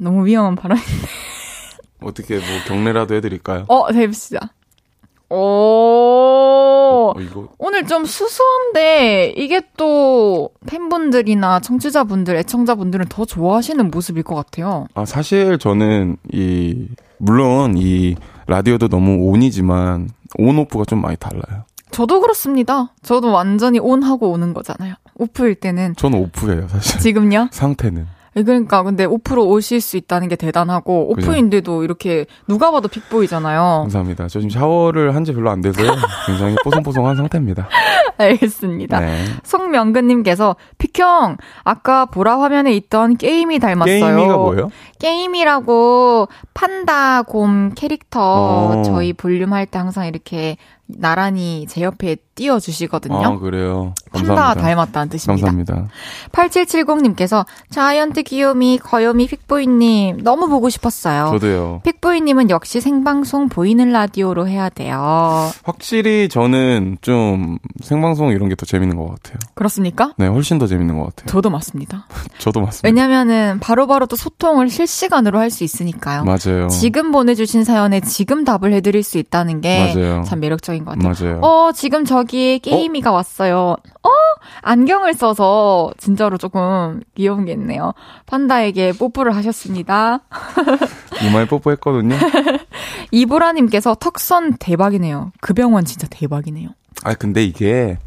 [0.00, 0.78] 헉, 너무 위험한 발언.
[2.02, 3.64] 어떻게 뭐 경례라도 해드릴까요?
[3.68, 4.52] 어, 해봅시다.
[5.28, 5.36] 오.
[7.14, 14.86] 어, 이거 오늘 좀 수수한데, 이게 또 팬분들이나 청취자분들, 애청자분들은 더 좋아하시는 모습일 것 같아요.
[14.94, 20.08] 아 사실 저는 이 물론 이 라디오도 너무 온이지만
[20.38, 21.64] 온 오프가 좀 많이 달라요.
[21.92, 22.92] 저도 그렇습니다.
[23.02, 24.94] 저도 완전히 온하고 오는 거잖아요.
[25.14, 25.94] 오프일 때는.
[25.96, 26.98] 저는 오프예요 사실.
[27.00, 27.48] 지금요?
[27.52, 31.10] 상태는 그러니까 근데 오프로 오실 수 있다는 게 대단하고.
[31.12, 33.60] 오프인데도 이렇게 누가 봐도 픽보이잖아요.
[33.82, 34.28] 감사합니다.
[34.28, 35.90] 저 지금 샤워를 한 지 별로 안 돼서요.
[36.26, 37.68] 굉장히 뽀송뽀송한 상태입니다.
[38.18, 39.00] 알겠습니다.
[39.00, 39.24] 네.
[39.44, 43.98] 송명근님께서 픽형 아까 보라 화면에 있던 게임이 닮았어요.
[44.00, 44.70] 게임이가 뭐예요?
[44.98, 48.20] 게임이라고 판다 곰 캐릭터
[48.78, 48.82] 어.
[48.82, 50.56] 저희 볼륨 할 때 항상 이렇게
[50.98, 53.16] 나란히 제 옆에 띄워주시거든요.
[53.16, 53.92] 아 그래요.
[54.12, 54.60] 판다 감사합니다.
[54.62, 55.46] 닮았다는 뜻입니다.
[55.46, 55.88] 감사합니다.
[56.32, 61.30] 8770님께서 자이언트 귀요미 거요미 픽보이님 너무 보고 싶었어요.
[61.32, 61.80] 저도요.
[61.84, 65.50] 픽보이님은 역시 생방송 보이는 라디오로 해야 돼요.
[65.64, 69.38] 확실히 저는 좀 생방송 이런 게 더 재밌는 것 같아요.
[69.54, 70.12] 그렇습니까?
[70.18, 71.26] 네, 훨씬 더 재밌는 것 같아요.
[71.28, 72.06] 저도 맞습니다.
[72.38, 72.86] 저도 맞습니다.
[72.86, 76.22] 왜냐면은 바로바로 또 소통을 실시간으로 할 수 있으니까요.
[76.24, 76.68] 맞아요.
[76.68, 80.22] 지금 보내주신 사연에 지금 답을 해드릴 수 있다는 게.
[80.26, 81.12] 참 매력적인 것 같아요.
[81.12, 81.40] 맞아요.
[81.42, 83.76] 어, 지금 저기 게이미가 왔어요.
[84.02, 84.08] 어?
[84.62, 87.92] 안경을 써서 진짜로 조금 귀여운 게 있네요.
[88.26, 90.20] 판다에게 뽀뽀를 하셨습니다.
[91.26, 92.16] 이마에 뽀뽀했거든요.
[93.10, 95.32] 이보라님께서 턱선 대박이네요.
[95.40, 96.70] 그 병원 진짜 대박이네요.
[97.04, 97.98] 아 근데 이게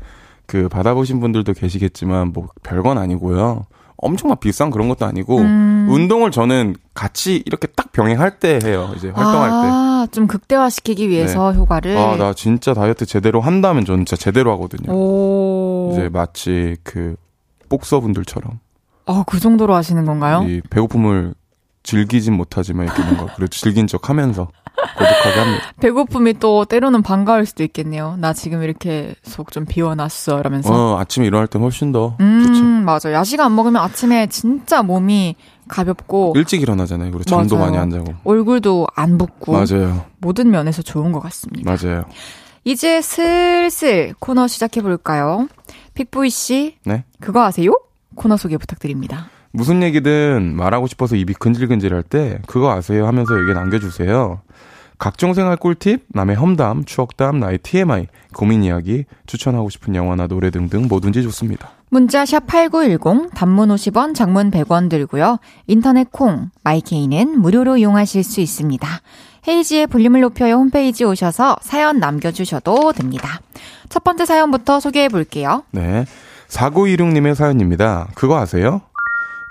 [0.45, 3.65] 그 받아보신 분들도 계시겠지만 뭐 별건 아니고요.
[4.03, 5.87] 엄청 막 비싼 그런 것도 아니고 음.
[5.89, 8.91] 운동을 저는 같이 이렇게 딱 병행할 때 해요.
[8.95, 9.55] 이제 활동할 때.
[9.71, 11.97] 아, 좀 극대화시키기 위해서 효과를.
[11.97, 14.93] 아, 나 진짜 다이어트 제대로 한다면 저는 진짜 제대로 하거든요.
[14.93, 15.91] 오.
[15.93, 17.15] 이제 마치 그
[17.69, 18.59] 복서분들처럼
[19.05, 20.45] 아, 그 정도로 하시는 건가요?
[20.47, 21.33] 이 배고픔을
[21.83, 25.63] 즐기진 못하지만 이렇게 뭔가 그래도 즐긴 척 하면서 고독하게 합니다.
[25.79, 28.15] 배고픔이 또 때로는 반가울 수도 있겠네요.
[28.19, 30.39] 나 지금 이렇게 속 좀 비워놨어.
[30.39, 30.73] 이러면서.
[30.73, 32.63] 어, 아침에 일어날 땐 훨씬 더 음, 좋죠.
[32.63, 33.11] 맞아.
[33.13, 35.35] 야식 안 먹으면 아침에 진짜 몸이
[35.67, 37.11] 가볍고 일찍 일어나잖아요.
[37.11, 37.65] 그리고 잠도 맞아요.
[37.71, 38.13] 많이 안 자고.
[38.23, 40.05] 얼굴도 안 붓고 맞아요.
[40.17, 41.71] 모든 면에서 좋은 것 같습니다.
[41.71, 42.05] 맞아요.
[42.65, 45.47] 이제 슬슬 코너 시작해 볼까요?
[45.93, 47.03] 픽보이 씨, 네.
[47.19, 47.73] 그거 아세요?
[48.15, 49.27] 코너 소개 부탁드립니다.
[49.51, 54.41] 무슨 얘기든 말하고 싶어서 입이 근질근질할 때 그거 아세요 하면서 얘기 남겨주세요.
[55.03, 60.87] 각종 생활 꿀팁, 남의 험담, 추억담, 나의 TMI, 고민 이야기, 추천하고 싶은 영화나 노래 등등
[60.87, 61.71] 뭐든지 좋습니다.
[61.89, 65.39] 문자 샵 8910, 단문 50원, 장문 100원 들고요.
[65.67, 68.87] 인터넷 콩, 마이케이는 무료로 이용하실 수 있습니다.
[69.45, 73.41] 헤이지의 볼륨을 높여요 홈페이지 오셔서 사연 남겨주셔도 됩니다.
[73.89, 75.65] 첫 번째 사연부터 소개해 볼게요.
[75.71, 76.05] 네.
[76.47, 78.07] 4926님의 사연입니다.
[78.15, 78.79] 그거 아세요?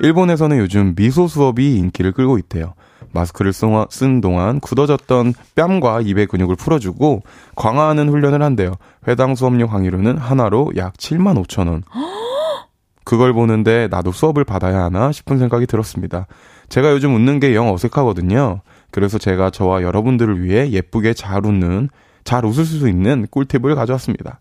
[0.00, 2.72] 일본에서는 요즘 미소 수업이 인기를 끌고 있대요.
[3.12, 7.22] 마스크를 쓴- 쓴 동안 굳어졌던 뺨과 입의 근육을 풀어주고
[7.56, 8.74] 강화하는 훈련을 한대요.
[9.08, 11.82] 해당 수업료 강의료는 하나로 약 7만 5천 원.
[13.04, 16.26] 그걸 보는데 나도 수업을 받아야 하나 싶은 생각이 들었습니다.
[16.68, 18.60] 제가 요즘 웃는 게 영 어색하거든요.
[18.90, 21.88] 그래서 제가 저와 여러분들을 위해 예쁘게 잘 웃는,
[22.24, 24.38] 잘 웃을 수 있는 꿀팁을 가져왔습니다.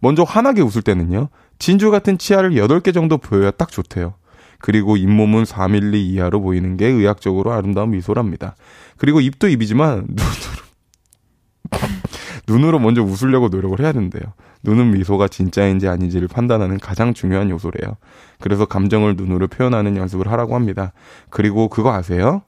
[0.00, 1.28] 먼저 환하게 웃을 때는요.
[1.58, 4.14] 진주 같은 치아를 8개 정도 보여야 딱 좋대요.
[4.60, 8.56] 그리고 잇몸은 4mm 이하로 보이는 게 의학적으로 아름다운 미소랍니다.
[8.96, 10.68] 그리고 입도 입이지만 눈으로
[12.48, 14.22] 눈으로 먼저 웃으려고 노력을 해야 된대요.
[14.64, 17.96] 눈은 미소가 진짜인지 아닌지를 판단하는 가장 중요한 요소래요.
[18.40, 20.92] 그래서 감정을 눈으로 표현하는 연습을 하라고 합니다.
[21.30, 22.42] 그리고 그거 아세요?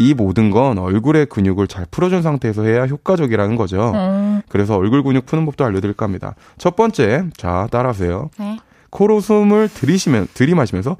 [0.00, 3.92] 이 모든 건 얼굴의 근육을 잘 풀어준 상태에서 해야 효과적이라는 거죠.
[3.94, 4.42] 음.
[4.48, 6.34] 그래서 얼굴 근육 푸는 법도 알려드릴까 합니다.
[6.56, 8.30] 첫 번째, 자, 따라하세요.
[8.38, 8.58] 네.
[8.90, 10.96] 코로 숨을 들이시면, 들이마시면서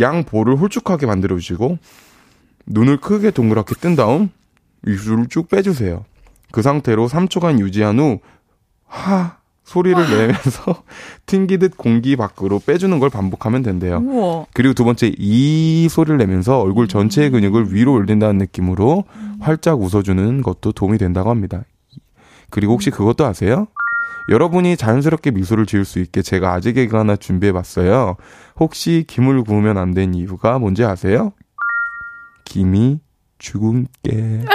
[0.00, 1.78] 양 볼을 홀쭉하게 만들어 주시고,
[2.66, 4.30] 눈을 크게 동그랗게 뜬 다음,
[4.86, 6.04] 입술을 쭉 빼주세요.
[6.50, 8.20] 그 상태로 3초간 유지한 후,
[8.86, 10.82] 하, 소리를 내면서
[11.26, 13.98] 튕기듯 공기 밖으로 빼주는 걸 반복하면 된대요.
[13.98, 14.46] 우와.
[14.52, 19.04] 그리고 두 번째 이 소리를 내면서 얼굴 전체의 근육을 위로 올린다는 느낌으로
[19.40, 21.64] 활짝 웃어주는 것도 도움이 된다고 합니다.
[22.50, 23.66] 그리고 혹시 그것도 아세요?
[24.28, 28.16] 여러분이 자연스럽게 미소를 지을 수 있게 제가 아재 개그 하나 준비해 봤어요.
[28.58, 31.32] 혹시 김을 구우면 안 된 이유가 뭔지 아세요?
[32.44, 33.00] 김이
[33.38, 34.44] 죽은 게.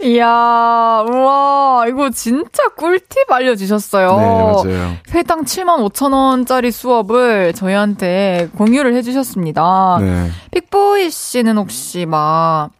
[0.00, 4.16] 이야, 우와, 이거 진짜 꿀팁 알려주셨어요.
[4.64, 4.96] 네, 맞아요.
[5.12, 9.98] 회당 7만 5천 원짜리 수업을 저희한테 공유를 해주셨습니다.
[10.00, 10.30] 네.
[10.52, 12.70] 픽보이 씨는 혹시 막,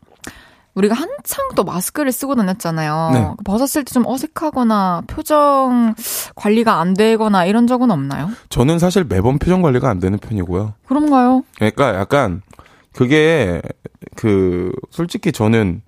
[0.79, 3.11] 우리가 한창 또 마스크를 쓰고 다녔잖아요.
[3.13, 3.31] 네.
[3.45, 5.95] 벗었을 때 좀 어색하거나 표정
[6.37, 8.29] 관리가 안 되거나 이런 적은 없나요?
[8.51, 10.75] 저는 사실 매번 표정 관리가 안 되는 편이고요.
[10.87, 11.43] 그런가요?
[11.57, 12.43] 그러니까 약간
[12.93, 13.61] 그게
[14.15, 15.83] 그 솔직히 저는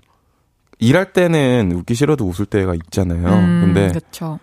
[0.79, 3.29] 일할 때는 웃기 싫어도 웃을 때가 있잖아요.
[3.29, 4.39] 음, 근데 그쵸.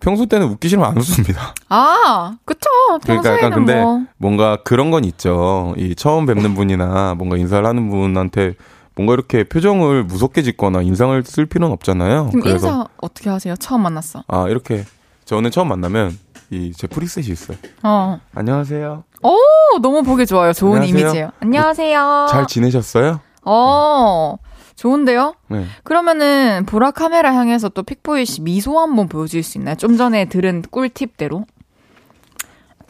[0.00, 1.54] 평소 때는 웃기 싫으면 안 웃습니다.
[1.70, 2.68] 아, 그쵸.
[3.02, 4.02] 그러니까 평소에는 약간 근데 뭐.
[4.18, 5.74] 뭔가 그런 건 있죠.
[5.78, 8.54] 이 처음 뵙는 분이나 뭔가 인사를 하는 분한테
[8.94, 12.28] 뭔가 이렇게 표정을 무섭게 짓거나 인상을 쓸 필요는 없잖아요.
[12.28, 13.54] 그럼 그래서 인사 어떻게 하세요?
[13.56, 14.22] 처음 만났어.
[14.28, 14.84] 아 이렇게
[15.24, 16.18] 저는 처음 만나면
[16.50, 17.56] 이 제 프리셋이 있어요.
[17.82, 18.20] 어.
[18.34, 19.04] 안녕하세요.
[19.22, 19.36] 오,
[19.80, 20.52] 너무 보기 좋아요.
[20.52, 21.00] 좋은 안녕하세요.
[21.00, 21.30] 이미지예요.
[21.40, 22.26] 안녕하세요.
[22.30, 23.20] 잘 지내셨어요?
[23.44, 24.36] 어,
[24.76, 25.34] 좋은데요?
[25.48, 25.64] 네.
[25.84, 29.76] 그러면은 보라 카메라 향해서 또 픽보이 씨 미소 한번 보여줄 수 있나요?
[29.76, 31.46] 좀 전에 들은 꿀팁대로.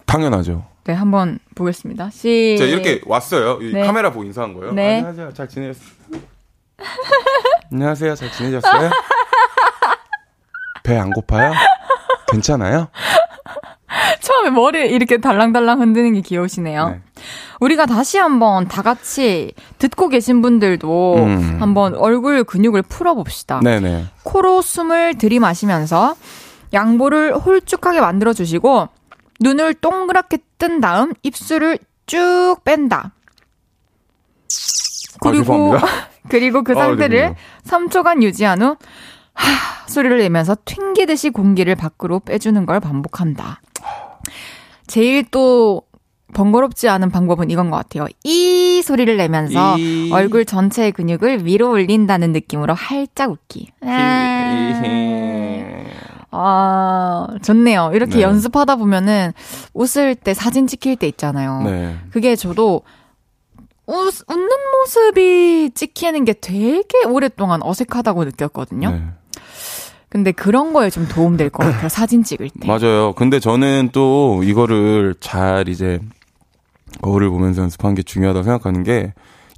[0.07, 0.65] 당연하죠.
[0.85, 2.11] 네, 한번 보겠습니다.
[2.11, 2.57] 시.
[2.59, 3.59] 제가 이렇게 왔어요.
[3.63, 3.87] 이 네.
[3.87, 4.73] 카메라 보고 인사한 거예요.
[4.73, 4.97] 네.
[4.97, 5.33] 안녕하세요.
[5.33, 5.91] 잘 지내셨어요?
[7.73, 8.15] 안녕하세요.
[8.17, 8.91] 잘 지내셨어요?
[10.83, 11.53] 배 안 고파요?
[12.33, 12.89] 괜찮아요?
[14.21, 16.89] 처음에 머리 이렇게 달랑달랑 흔드는 게 귀여우시네요.
[16.89, 17.01] 네.
[17.61, 21.57] 우리가 다시 한번 다 같이 듣고 계신 분들도 음.
[21.61, 23.61] 한번 얼굴 근육을 풀어봅시다.
[23.61, 24.07] 네네.
[24.25, 26.17] 코로 숨을 들이마시면서
[26.73, 28.89] 양볼을 홀쭉하게 만들어주시고
[29.43, 32.99] 눈을 동그랗게 뜬 다음 입술을 쭉 뺀다.
[32.99, 33.13] 아,
[35.21, 35.87] 그리고 죄송합니다.
[36.29, 38.77] 그리고 그 아, 상태를 네, 3초간 유지한 후
[39.35, 43.61] 하, 소리를 내면서 튕기듯이 공기를 밖으로 빼주는 걸 반복한다.
[44.87, 45.83] 제일 또
[46.35, 48.07] 번거롭지 않은 방법은 이건 것 같아요.
[48.25, 50.11] 이 소리를 내면서 이.
[50.13, 53.69] 얼굴 전체의 근육을 위로 올린다는 느낌으로 활짝 웃기.
[56.33, 57.91] 아, 좋네요.
[57.95, 58.23] 이렇게 네.
[58.23, 59.33] 연습하다 보면은
[59.75, 61.63] 웃을 때 사진 찍힐 때 있잖아요.
[61.63, 61.97] 네.
[62.11, 62.83] 그게 저도
[63.87, 64.49] 웃, 웃는
[64.81, 68.91] 모습이 찍히는 게 되게 오랫동안 어색하다고 느꼈거든요.
[68.91, 69.03] 네.
[70.09, 71.89] 근데 그런 거에 좀 도움 될 것 같아요.
[71.91, 72.67] 사진 찍을 때.
[72.67, 73.13] 맞아요.
[73.15, 76.01] 근데 저는 또 이거를 잘 이제
[77.03, 79.13] 거울을 보면서 연습하는 게 중요하다고 생각하는 게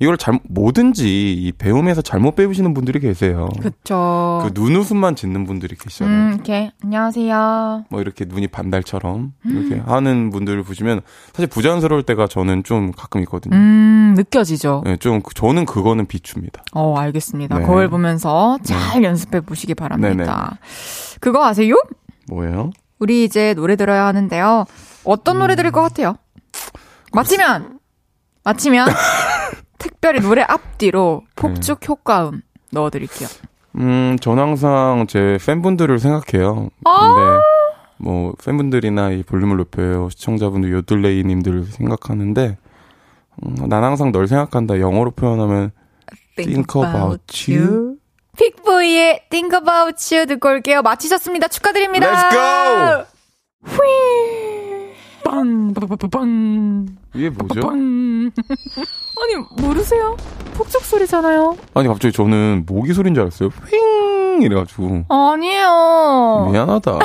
[0.05, 3.49] 이걸 잘 뭐든지 이 배움에서 잘못 배우시는 분들이 계세요.
[3.61, 4.43] 그쵸.
[4.45, 6.15] 그 눈웃음만 짓는 분들이 계시잖아요.
[6.29, 7.87] 음, 이렇게, 안녕하세요.
[7.89, 11.01] 뭐 이렇게 눈이 반달처럼 이렇게 하는 분들을 보시면
[11.33, 13.57] 사실 부자연스러울 때가 저는 좀 가끔 있거든요.
[13.57, 14.83] 음, 느껴지죠.
[14.85, 16.63] 네, 좀 그- 저는 그거는 비춥니다.
[16.75, 17.59] 어, 알겠습니다.
[17.61, 17.65] 네.
[17.67, 20.59] 거울 보면서 잘 연습해 보시기 바랍니다.
[21.21, 21.77] 그거 아세요?
[22.29, 22.71] 뭐예요?
[22.99, 24.67] 우리 이제 노래 들어야 하는데요.
[25.05, 26.17] 어떤 노래 들을 것 같아요?
[27.13, 27.79] 맞히면!
[28.47, 28.89] 맞히면,
[29.79, 33.29] 특별히 노래 앞뒤로 폭죽 효과음 넣어드릴게요.
[33.77, 36.71] 음, 전 항상 제 팬분들을 생각해요.
[36.85, 37.01] 아.
[37.01, 37.43] 근데
[37.99, 42.59] 뭐 팬분들이나 이 볼륨을 높여요 시청자분들 요들레이님들 생각하는데
[43.45, 44.81] 음, 난 항상 널 생각한다.
[44.81, 45.73] 영어로 표현하면
[46.37, 47.97] Think about you.
[48.37, 50.83] 픽보이의 Think About You 듣고 올게요.
[50.83, 51.49] 맞히셨습니다.
[51.49, 52.13] 축하드립니다.
[52.13, 53.05] Let's go!
[53.67, 54.54] 휘!
[55.35, 55.75] 빵,
[56.11, 57.61] 빵, 이게 뭐죠?
[57.61, 57.73] 빵.
[57.75, 60.17] 아니, 모르세요?
[60.55, 61.57] 폭죽 소리잖아요.
[61.75, 63.51] 아니 갑자기 저는 모기 소리인 줄 알았어요.
[63.51, 66.49] 휑 이래가지고 아니에요.
[66.53, 66.99] 미안하다.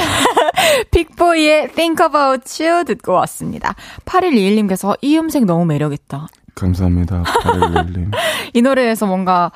[0.91, 3.75] 픽보이의 Think About You 듣고 왔습니다.
[4.05, 6.27] 8121님께서 이 음색 너무 매력있다.
[6.55, 7.23] 감사합니다.
[7.23, 8.11] 파일릴님.
[8.53, 9.51] 이 노래에서 뭔가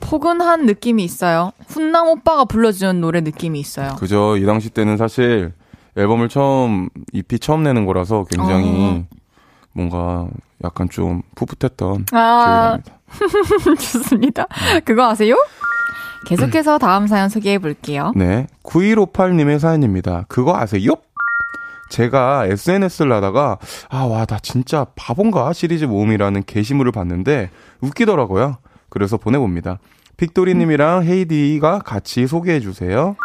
[0.00, 1.52] 포근한 느낌이 있어요.
[1.68, 3.96] 훈남 오빠가 불러주는 노래 느낌이 있어요.
[3.98, 4.36] 그죠.
[4.36, 5.52] 이 당시 때는 사실
[5.96, 9.04] 앨범을 처음 EP 처음 내는 거라서 굉장히
[9.72, 10.28] 뭔가
[10.64, 12.98] 약간 좀 풋풋했던 기억이 아, 납니다.
[13.78, 14.46] 좋습니다.
[14.84, 15.36] 그거 아세요?
[16.26, 18.12] 계속해서 다음 사연 소개해 볼게요.
[18.14, 18.46] 네.
[18.62, 20.24] 9158님의 사연입니다.
[20.28, 20.92] 그거 아세요?
[21.90, 23.58] 제가 SNS를 하다가,
[23.90, 25.52] 아, 와, 나 진짜 바본가?
[25.52, 27.50] 시리즈 모음이라는 게시물을 봤는데,
[27.82, 28.56] 웃기더라고요.
[28.88, 29.78] 그래서 보내봅니다.
[30.16, 33.16] 픽도리님이랑 헤이디가 같이 소개해 주세요.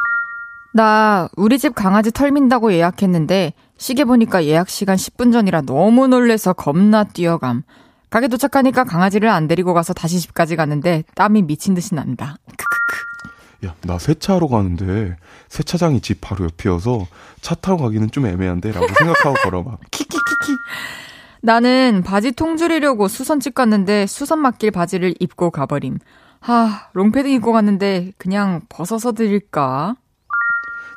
[0.78, 6.54] 나 우리 집 강아지 털 민다고 예약했는데, 시계 보니까 예약 시간 10분 전이라 너무 놀래서
[6.54, 7.64] 겁나 뛰어감.
[8.12, 12.38] 가게 도착하니까 강아지를 안 데리고 가서 다시 집까지 갔는데 땀이 미친 듯이 난다.
[12.46, 13.68] 크크크.
[13.68, 15.18] 야, 나 세차하러 가는데,
[15.50, 17.08] 세차장이 집 바로 옆이어서
[17.42, 18.72] 차 타고 가기는 좀 애매한데?
[18.72, 19.78] 라고 생각하고 걸어봐.
[19.90, 20.52] 키키키키.
[21.42, 25.98] 나는 바지 통줄이려고 수선집 갔는데 수선 맡길 바지를 입고 가버림.
[26.40, 29.96] 하, 롱패딩 입고 갔는데 그냥 벗어서 드릴까?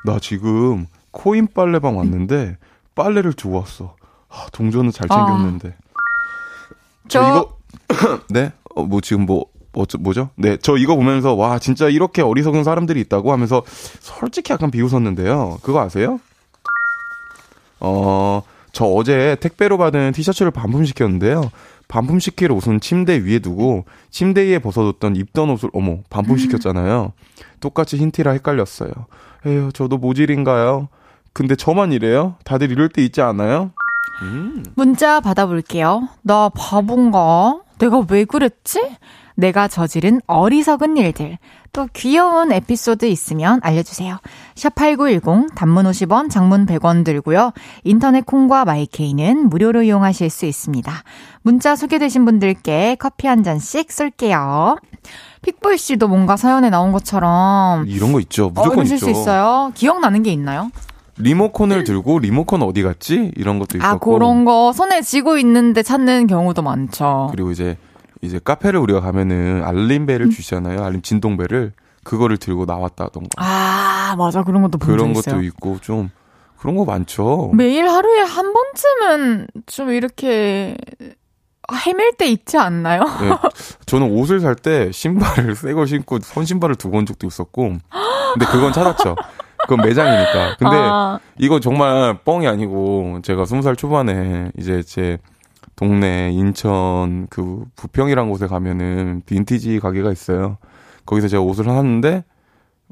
[0.04, 2.56] 나 지금 코인 빨래방 왔는데,
[2.94, 3.96] 빨래를 두고 왔어.
[4.28, 5.76] 아, 동전은 잘 챙겼는데.
[7.08, 7.56] 저, 이거
[8.30, 8.52] 네?
[8.74, 10.30] 어, 뭐 지금 뭐 뭐, 뭐죠?
[10.36, 13.62] 네, 저 이거 보면서 와 진짜 이렇게 어리석은 사람들이 있다고 하면서
[14.00, 15.58] 솔직히 약간 비웃었는데요.
[15.62, 16.20] 그거 아세요?
[17.78, 18.42] 어,
[18.72, 21.50] 저 어제 택배로 받은 티셔츠를 반품시켰는데요.
[21.88, 27.12] 반품시킬 옷은 침대 위에 두고 침대 위에 벗어뒀던 입던 옷을 어머 반품시켰잖아요.
[27.60, 28.90] 똑같이 흰 티라 헷갈렸어요.
[29.46, 30.88] 에휴 저도 모질인가요?
[31.32, 32.36] 근데 저만 이래요?
[32.44, 33.72] 다들 이럴 때 있지 않아요?
[34.22, 34.64] 음.
[34.74, 36.08] 문자 받아볼게요.
[36.22, 37.60] 나 바본가?
[37.78, 38.82] 내가 왜 그랬지?
[39.40, 41.38] 내가 저지른 어리석은 일들.
[41.72, 44.18] 또 귀여운 에피소드 있으면 알려주세요.
[44.54, 47.52] 샵8910 단문 50원, 장문 100원 들고요.
[47.84, 50.92] 인터넷 콩과 마이케이는 무료로 이용하실 수 있습니다.
[51.42, 54.76] 문자 소개되신 분들께 커피 한 잔씩 쏠게요.
[55.42, 58.50] 픽보이 씨도 뭔가 사연에 나온 것처럼 이런 거 있죠.
[58.50, 58.98] 무조건 있죠.
[58.98, 59.72] 수 있어요.
[59.74, 60.70] 기억나는 게 있나요?
[61.16, 63.32] 리모컨을 들고 리모컨 어디 갔지?
[63.36, 64.14] 이런 것도 아, 있었고.
[64.14, 67.28] 아, 그런 거 손에 쥐고 있는데 찾는 경우도 많죠.
[67.30, 67.76] 그리고 이제
[68.22, 70.30] 이제 카페를 우리가 가면은 알림벨을 음.
[70.30, 70.82] 주시잖아요.
[70.84, 71.72] 알림 진동벨을
[72.04, 73.28] 그거를 들고 나왔다던가.
[73.38, 74.42] 아, 맞아.
[74.42, 75.42] 그런 것도 그런 것도 있어요.
[75.42, 76.10] 있고 좀
[76.58, 77.50] 그런 거 많죠.
[77.54, 80.76] 매일 하루에 한 번쯤은 좀 이렇게
[81.72, 83.02] 헤맬 때 있지 않나요?
[83.04, 83.30] 네,
[83.86, 87.62] 저는 옷을 살 때 신발을 새거 신고 선 신발을 두고 온 적도 있었고,
[88.34, 89.14] 근데 그건 찾았죠.
[89.62, 90.56] 그건 매장이니까.
[90.58, 91.18] 근데 아.
[91.38, 95.18] 이거 정말 뻥이 아니고 제가 스무 살 초반에 이제 제
[95.80, 100.58] 동네 인천 그 부평이란 곳에 가면은 빈티지 가게가 있어요.
[101.06, 102.22] 거기서 제가 옷을 샀는데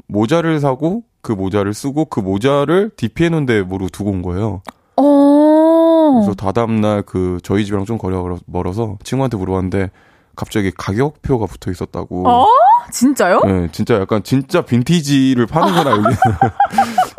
[0.07, 4.62] 모자를 사고 그 모자를 쓰고 그 모자를 DP해 놓은 데 모르고 두고 온 거예요.
[4.97, 6.12] 어.
[6.14, 9.91] 그래서 다다음날 그 저희 집이랑 좀 거리가 멀어서 친구한테 물어봤는데
[10.34, 12.26] 갑자기 가격표가 붙어 있었다고.
[12.26, 12.47] 어?
[12.91, 13.43] 진짜요?
[13.45, 16.05] 네, 진짜 약간 진짜 빈티지를 파는구나 여기.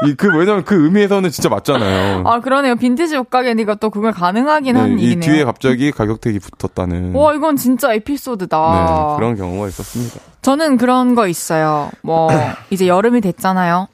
[0.08, 2.24] 이 그 왜냐면 그 의미에서는 진짜 맞잖아요.
[2.26, 2.76] 아 그러네요.
[2.76, 5.32] 빈티지 옷가게니까 또 그걸 가능하긴 네, 한 이 일이네요.
[5.32, 7.14] 뒤에 갑자기 가격택이 붙었다는.
[7.16, 8.58] 와 이건 진짜 에피소드다.
[8.58, 10.20] 네, 그런 경우가 있었습니다.
[10.42, 11.90] 저는 그런 거 있어요.
[12.02, 12.30] 뭐
[12.72, 13.88] 이제 여름이 됐잖아요.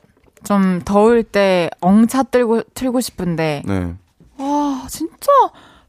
[0.44, 3.64] 좀 더울 때 엉차 틀고 틀고 싶은데.
[3.66, 3.94] 네.
[4.38, 5.32] 와 진짜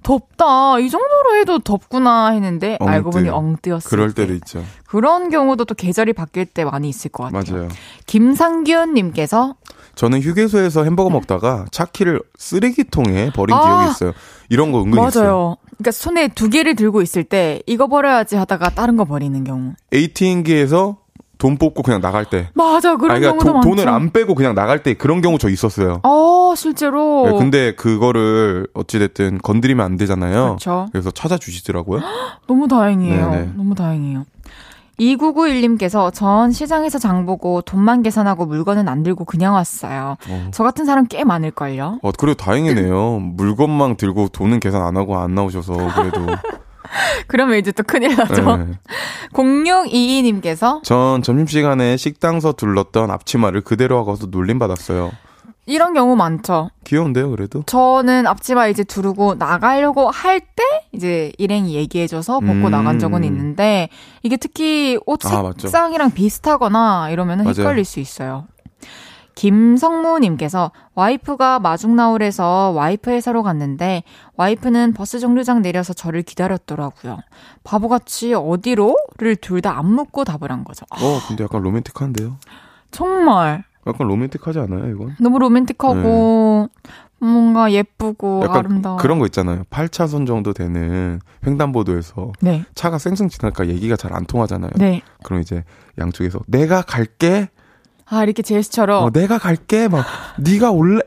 [0.03, 0.79] 덥다.
[0.79, 2.91] 이 정도로 해도 덥구나 했는데 엉뜨.
[2.93, 3.91] 알고 보니 엉뜨였어요.
[3.91, 4.65] 그럴 때도 있죠.
[4.87, 7.57] 그런 경우도 또 계절이 바뀔 때 많이 있을 것 같아요.
[7.57, 7.69] 맞아요.
[8.07, 9.57] 김상균 님께서
[9.97, 14.13] 저는 휴게소에서 햄버거 먹다가 차 키를 쓰레기통에 버린 아, 기억이 있어요.
[14.51, 15.09] 이런 거 은근히 맞아요.
[15.09, 15.57] 있어요.
[15.79, 19.73] 그러니까 손에 두 개를 들고 있을 때 이거 버려야지 하다가 다른 거 버리는 경우.
[19.93, 20.99] ATM기에서
[21.39, 22.49] 돈 뽑고 그냥 나갈 때.
[22.55, 25.49] 맞아, 그런 아니, 그러니까 경우도 도, 돈을 안 빼고 그냥 나갈 때 그런 경우 저
[25.49, 26.01] 있었어요.
[26.03, 27.27] 어, 실제로.
[27.31, 30.45] 네, 근데 그거를 어찌됐든 건드리면 안 되잖아요.
[30.45, 30.89] 그렇죠.
[30.93, 32.01] 그래서 찾아주시더라고요.
[32.47, 33.31] 너무 다행이에요.
[33.31, 33.51] 네네.
[33.57, 34.25] 너무 다행이에요.
[34.99, 40.17] 2991님께서 전 시장에서 장 보고 돈만 계산하고 물건은 안 들고 그냥 왔어요.
[40.29, 40.51] 어.
[40.53, 42.01] 저 같은 사람 꽤 많을걸요?
[42.03, 43.19] 어, 그래도 다행이네요.
[43.21, 46.27] 물건만 들고 돈은 계산 안 하고 안 나오셔서 그래도.
[47.27, 48.57] 그러면 이제 또 큰일 나죠.
[48.59, 48.67] 네.
[49.33, 55.11] 0622님께서 전 점심시간에 식당서 둘렀던 앞치마를 그대로 하고서 놀림받았어요.
[55.67, 56.71] 이런 경우 많죠.
[56.85, 57.63] 귀여운데요, 그래도?
[57.67, 60.63] 저는 앞치마 이제 두르고 나가려고 할 때
[60.93, 62.71] 이제 일행이 얘기해줘서 벗고 음.
[62.71, 63.89] 나간 적은 있는데
[64.23, 68.47] 이게 특히 옷 아, 색상이랑 아, 비슷하거나 이러면 헷갈릴 수 있어요.
[69.35, 74.03] 김성무님께서 와이프가 마중 나오래서 와이프 회사로 갔는데
[74.37, 77.19] 와이프는 버스 정류장 내려서 저를 기다렸더라고요.
[77.63, 80.87] 바보같이 어디로?를 둘 다 안 묻고 답을 한 거죠.
[80.91, 82.37] 어, 근데 약간 로맨틱한데요?
[82.91, 83.65] 정말.
[83.87, 85.17] 약간 로맨틱하지 않아요, 이건?
[85.21, 86.91] 너무 로맨틱하고 네.
[87.19, 88.97] 뭔가 예쁘고 아름다워.
[88.99, 89.63] 그런 거 있잖아요.
[89.71, 92.65] 8차선 정도 되는 횡단보도에서 네.
[92.75, 94.71] 차가 쌩쌩 지나니까 얘기가 잘 안 통하잖아요.
[94.77, 95.03] 네.
[95.25, 95.65] 그럼 이제
[95.99, 97.49] 양쪽에서 내가 갈게
[98.09, 100.07] 아 이렇게 제스처럼 어, 내가 갈게 막
[100.39, 101.01] 네가 올래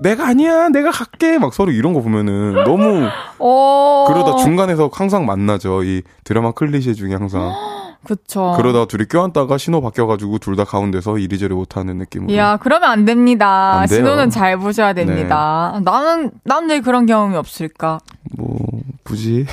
[0.00, 3.06] 내가 아니야 내가 갈게 막 서로 이런 거 보면은 너무
[3.38, 4.04] 어...
[4.08, 7.52] 그러다 중간에서 항상 만나죠 이 드라마 클리셰 중에 항상
[8.06, 8.54] 그쵸.
[8.56, 12.34] 그러다 둘이 껴안다가 신호 바뀌어가지고 둘 다 가운데서 이리저리 못하는 느낌으로.
[12.36, 13.80] 야, 그러면 안 됩니다.
[13.80, 13.86] 안.
[13.86, 15.78] 신호는 잘 보셔야 됩니다.
[15.84, 17.98] 나는, 난 왜 그런 경험이 없을까?
[18.36, 18.56] 뭐
[19.04, 19.46] 굳이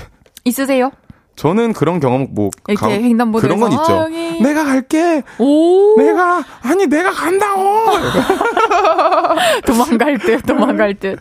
[0.45, 0.91] 있으세요?
[1.35, 4.01] 저는 그런 경험 뭐 이렇게 가- 횡단보도에서 그런 건 있죠.
[4.01, 4.07] 아.
[4.43, 5.23] 내가 갈게.
[5.39, 5.95] 오!
[5.97, 7.63] 내가 아니 내가 간다고.
[9.65, 11.19] 도망갈 듯, 도망갈 듯.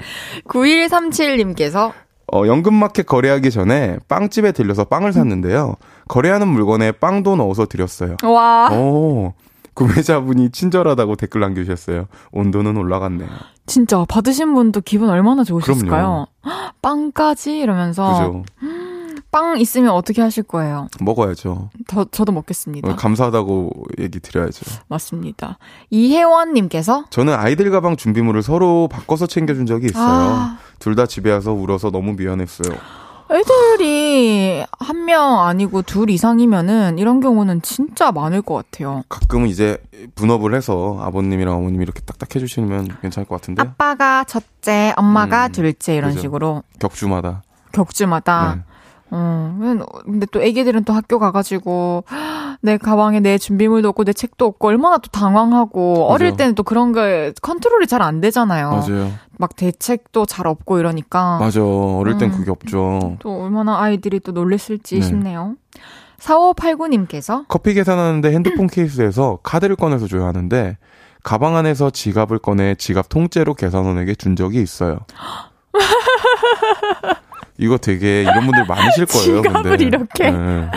[0.48, 1.92] 9137님께서
[2.32, 5.76] 어, 연금마켓 거래하기 전에 빵집에 들려서 빵을 샀는데요.
[6.08, 8.16] 거래하는 물건에 빵도 넣어서 드렸어요.
[8.24, 9.32] 와, 오,
[9.74, 12.06] 구매자분이 친절하다고 댓글 남겨주셨어요.
[12.32, 13.28] 온도는 올라갔네요.
[13.66, 16.26] 진짜 받으신 분도 기분 얼마나 좋으셨을까요?
[16.44, 18.72] 헉, 빵까지 이러면서 그죠?
[19.30, 20.88] 빵 있으면 어떻게 하실 거예요?
[21.00, 21.70] 먹어야죠.
[21.88, 22.90] 저, 저도 먹겠습니다.
[22.90, 24.66] 어, 감사하다고 얘기 드려야죠.
[24.88, 25.56] 맞습니다.
[25.88, 30.04] 이혜원님께서 저는 아이들 가방 준비물을 서로 바꿔서 챙겨준 적이 있어요.
[30.04, 30.58] 아.
[30.80, 32.76] 둘다 집에 와서 울어서 너무 미안했어요.
[33.34, 39.02] 애들이 한 명 아니고 둘 이상이면은 이런 경우는 진짜 많을 것 같아요.
[39.08, 39.78] 가끔은 이제
[40.14, 45.96] 분업을 해서 아버님이랑 어머님이 이렇게 딱딱 해주시면 괜찮을 것 같은데 아빠가 첫째, 엄마가 음, 둘째
[45.96, 46.20] 이런 그죠.
[46.22, 47.42] 식으로 격주마다.
[47.72, 48.62] 격주마다 네.
[49.14, 49.58] 어,
[50.04, 52.04] 근데 또 애기들은 또 학교 가가지고,
[52.64, 56.92] 내 가방에 내 준비물도 없고, 내 책도 없고, 얼마나 또 당황하고, 어릴 때는 또 그런
[56.92, 58.70] 게 컨트롤이 잘 안 되잖아요.
[58.70, 59.12] 맞아요.
[59.38, 61.38] 막 대책도 잘 없고 이러니까.
[61.38, 61.60] 맞아.
[61.64, 62.36] 어릴 땐 음.
[62.38, 63.16] 그게 없죠.
[63.18, 65.00] 또 얼마나 아이들이 또 놀랬을지 네.
[65.02, 65.56] 싶네요.
[66.20, 70.78] 4589님께서, 커피 계산하는데 핸드폰 케이스에서 카드를 꺼내서 줘야 하는데
[71.24, 75.00] 가방 안에서 지갑을 꺼내 지갑 통째로 계산원에게 준 적이 있어요.
[77.62, 79.42] 이거 되게 이런 분들 많으실 거예요.
[79.42, 79.84] 지갑을 근데.
[79.84, 80.30] 이렇게?
[80.30, 80.70] 네.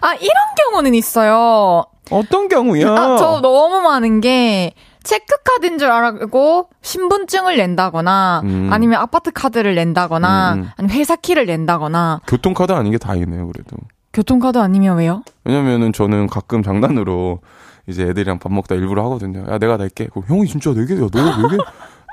[0.00, 0.34] 아, 이런
[0.66, 1.84] 경우는 있어요.
[2.10, 2.88] 어떤 경우야?
[2.90, 4.72] 아, 저 너무 많은 게,
[5.04, 8.68] 체크카드인 줄 알고 신분증을 낸다거나 음.
[8.72, 10.70] 아니면 아파트 카드를 낸다거나 음, 음.
[10.76, 13.48] 아니면 회사 키를 낸다거나 교통카드 아닌 게 다행이네요.
[13.50, 13.76] 그래도.
[14.12, 15.22] 교통카드 아니면 왜요?
[15.44, 17.40] 왜냐면은 저는 가끔 장난으로
[17.88, 19.44] 이제 애들이랑 밥 먹다 일부러 하거든요.
[19.50, 20.06] 야 내가 낼게.
[20.12, 20.94] 그럼 형이 진짜 내게?
[20.94, 21.56] 야 너가 내게?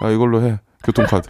[0.05, 0.59] 야 이걸로 해.
[0.83, 1.29] 교통카드.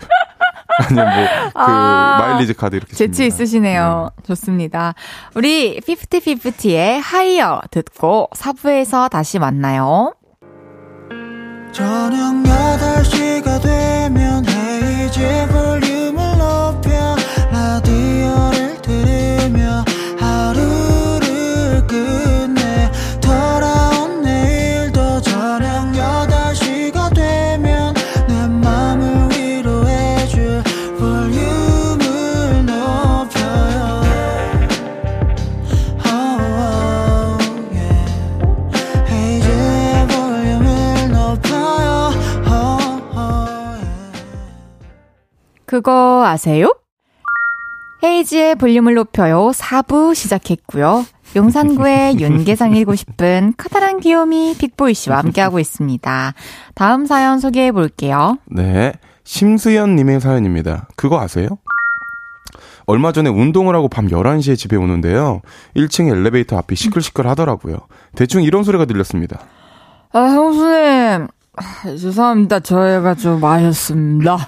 [0.85, 2.93] 아니면 뭐그 아, 마일리지 카드 이렇게.
[2.95, 3.35] 재치 씁니다.
[3.35, 4.11] 있으시네요.
[4.25, 4.93] 좋습니다.
[5.35, 10.13] 우리 50-50의 하이어 듣고 사부에서 다시 만나요.
[11.71, 15.98] 저녁 8시가 되면 헤이즈 볼륨
[45.69, 46.75] 그거 아세요?
[48.03, 49.51] 헤이지의 볼륨을 높여요.
[49.53, 51.05] 4부 시작했고요.
[51.35, 56.33] 용산구의 윤계상 읽고 싶은 커다란 귀요미 픽보이 씨와 함께하고 있습니다.
[56.73, 58.39] 다음 사연 소개해 볼게요.
[58.47, 58.93] 네.
[59.25, 60.87] 심수연님의 사연입니다.
[60.95, 61.49] 그거 아세요?
[62.87, 65.43] 얼마 전에 운동을 하고 밤 11시에 집에 오는데요.
[65.75, 67.77] 1층 엘리베이터 앞이 시끌시끌 하더라고요.
[68.15, 69.37] 대충 이런 소리가 들렸습니다.
[70.13, 71.27] 아, 형수님.
[71.57, 72.61] 아, 죄송합니다.
[72.61, 74.47] 저희가 좀 마셨습니다.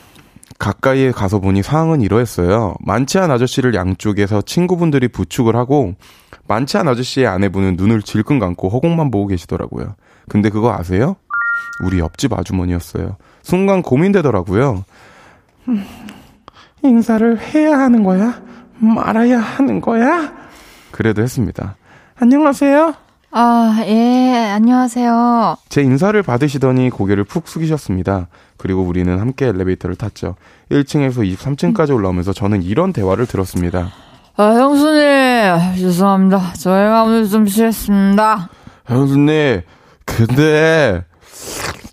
[0.62, 2.76] 가까이에 가서 보니 상황은 이러했어요.
[2.82, 5.96] 만치한 아저씨를 양쪽에서 친구분들이 부축을 하고
[6.48, 9.96] 만치한 아저씨의 아내분은 눈을 질끈 감고 허공만 보고 계시더라고요.
[10.30, 11.16] 근데 그거 아세요?
[11.84, 13.18] 우리 옆집 아주머니였어요.
[13.42, 14.86] 순간 고민되더라고요.
[15.68, 15.84] 음,
[16.84, 18.40] 인사를 해야 하는 거야?
[18.78, 20.32] 말아야 하는 거야?
[20.92, 21.76] 그래도 했습니다.
[22.20, 22.94] 안녕하세요.
[23.34, 25.56] 아, 예, 안녕하세요.
[25.70, 28.28] 제 인사를 받으시더니 고개를 푹 숙이셨습니다.
[28.58, 30.36] 그리고 우리는 함께 엘리베이터를 탔죠.
[30.70, 33.90] 1층에서 23층까지 올라오면서 저는 이런 대화를 들었습니다.
[34.36, 35.78] 아, 형수님.
[35.78, 36.54] 죄송합니다.
[36.60, 38.50] 저희가 오늘 좀 취했습니다.
[38.88, 39.62] 형수님,
[40.04, 41.06] 근데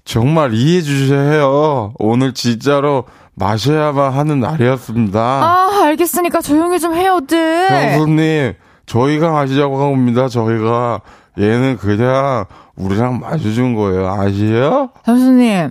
[0.04, 1.92] 정말 이해해 주셔요.
[2.00, 3.04] 오늘 진짜로
[3.36, 5.20] 마셔야만 하는 날이었습니다.
[5.20, 7.68] 아, 알겠으니까 조용히 좀 해요, 들.
[7.70, 8.54] 형수님,
[8.86, 10.26] 저희가 마시자고 한 겁니다.
[10.28, 11.00] 저희가
[11.38, 12.44] 얘는 그냥
[12.76, 14.08] 우리랑 마셔준 거예요.
[14.08, 14.90] 아시요?
[15.04, 15.70] 형수님.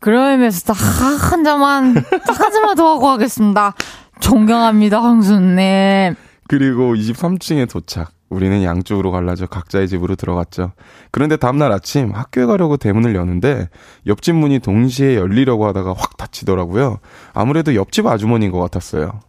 [0.00, 0.76] 그러면서 딱
[1.32, 3.74] 한 잔만, 딱 한 잔만 더 하고 가겠습니다.
[4.20, 6.14] 존경합니다, 형수님.
[6.48, 8.10] 그리고 23층에 도착.
[8.30, 10.72] 우리는 양쪽으로 갈라져 각자의 집으로 들어갔죠.
[11.12, 13.68] 그런데 다음날 아침 학교에 가려고 대문을 여는데
[14.08, 16.98] 옆집 문이 동시에 열리려고 하다가 확 닫히더라고요.
[17.32, 19.20] 아무래도 옆집 아주머니인 것 같았어요.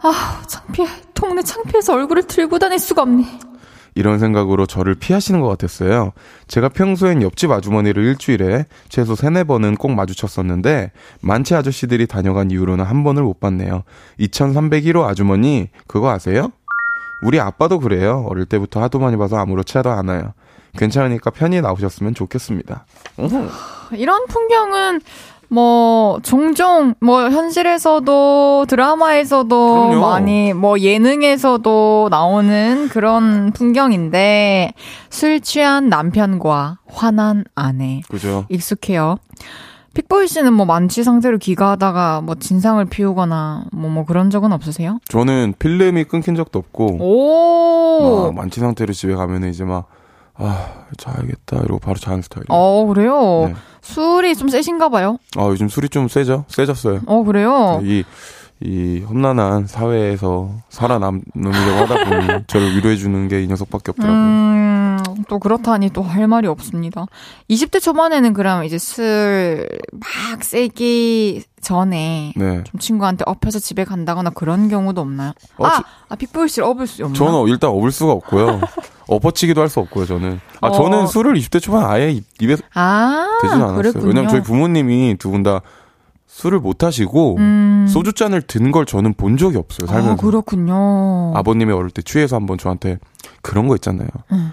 [0.00, 0.86] 아, 창피해.
[1.14, 3.24] 동네 창피해서 얼굴을 들고 다닐 수가 없네.
[3.98, 6.12] 이런 생각으로 저를 피하시는 것 같았어요.
[6.46, 13.02] 제가 평소엔 옆집 아주머니를 일주일에 최소 세네 번은 꼭 마주쳤었는데 많지 아저씨들이 다녀간 이후로는 한
[13.02, 13.82] 번을 못 봤네요.
[14.20, 16.52] 2301호 아주머니 그거 아세요?
[17.24, 18.24] 우리 아빠도 그래요.
[18.28, 20.32] 어릴 때부터 하도 많이 봐서 아무렇지도 않아요.
[20.76, 22.86] 괜찮으니까 편히 나오셨으면 좋겠습니다.
[23.94, 25.00] 이런 풍경은
[25.50, 30.00] 뭐 종종 뭐 현실에서도 드라마에서도 그럼요.
[30.00, 34.74] 많이 뭐 예능에서도 나오는 그런 풍경인데
[35.10, 38.44] 술 취한 남편과 화난 아내 그죠?
[38.50, 39.16] 익숙해요.
[39.94, 44.98] 픽보이 씨는 뭐 만취 상태로 귀가하다가 뭐 진상을 피우거나 뭐뭐 그런 적은 없으세요?
[45.08, 48.22] 저는 필름이 끊긴 적도 없고 오.
[48.26, 49.86] 막 만취 상태로 집에 가면은 이제 막
[50.38, 50.66] 아,
[50.96, 52.46] 자야겠다 이러고 바로 자는 스타일이에요.
[52.48, 53.48] 어 그래요.
[53.48, 53.54] 네.
[53.82, 55.18] 술이 좀 세신가 봐요.
[55.36, 56.44] 아, 요즘 술이 좀 세죠?
[56.48, 57.00] 세졌어요.
[57.06, 57.80] 어 그래요.
[57.82, 58.04] 이,
[58.60, 64.20] 이 험난한 사회에서 살아남으려고 하다 보니 저를 위로해주는 게 이 녀석밖에 없더라고요.
[64.20, 64.87] 음,
[65.28, 67.06] 또 그렇다니 또 할 말이 없습니다.
[67.50, 72.62] 20대 초반에는 그럼 이제 술 막 세기 전에 네.
[72.64, 75.32] 좀 친구한테 업혀서 집에 간다거나 그런 경우도 없나요?
[75.58, 77.16] 어, 아, 저- 아 씨를 업을 수 없나?
[77.18, 78.60] 저는 일단 업을 수가 없고요.
[79.08, 80.40] 엎어치기도 할 수 없고요, 저는.
[80.60, 80.72] 아, 어.
[80.72, 83.76] 저는 술을 20대 초반 아예 입- 입에 아, 되진 않았어요.
[83.76, 84.06] 그랬군요.
[84.06, 85.62] 왜냐면 저희 부모님이 두 분 다
[86.26, 87.86] 술을 못 하시고 음.
[87.88, 90.12] 소주 잔을 든 걸 저는 본 적이 없어요, 살면서.
[90.12, 91.32] 아, 그렇군요.
[91.34, 92.98] 아버님이 어릴 때 취해서 한번 저한테
[93.42, 94.08] 그런 거 있잖아요.
[94.32, 94.52] 응.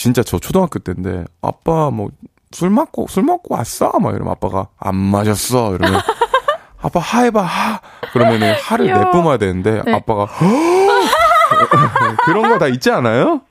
[0.00, 2.08] 진짜 저 초등학교 때인데 아빠 뭐
[2.52, 3.92] 술 먹고 술 먹고 왔어?
[4.00, 5.76] 막 이러면 아빠가 안 마셨어.
[5.76, 6.00] 이러면
[6.82, 7.80] 아빠 하해봐 하.
[8.12, 9.04] 그러면은 하를 귀여워.
[9.04, 9.92] 내뿜어야 되는데 네.
[9.94, 10.26] 아빠가
[12.24, 13.42] 그런 거 다 있지 않아요?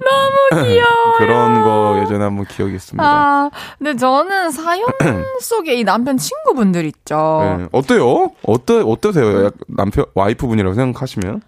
[0.00, 1.18] 너무 귀여워.
[1.18, 3.04] 그런 거 예전에 한번 기억이 있습니다.
[3.06, 4.86] 아, 근데 저는 사연
[5.40, 7.56] 속에 이 남편 친구분들 있죠.
[7.60, 7.68] 네.
[7.70, 8.32] 어때요?
[8.44, 9.44] 어떠 어떠세요?
[9.46, 11.42] 약- 남편 와이프분이라고 생각하시면?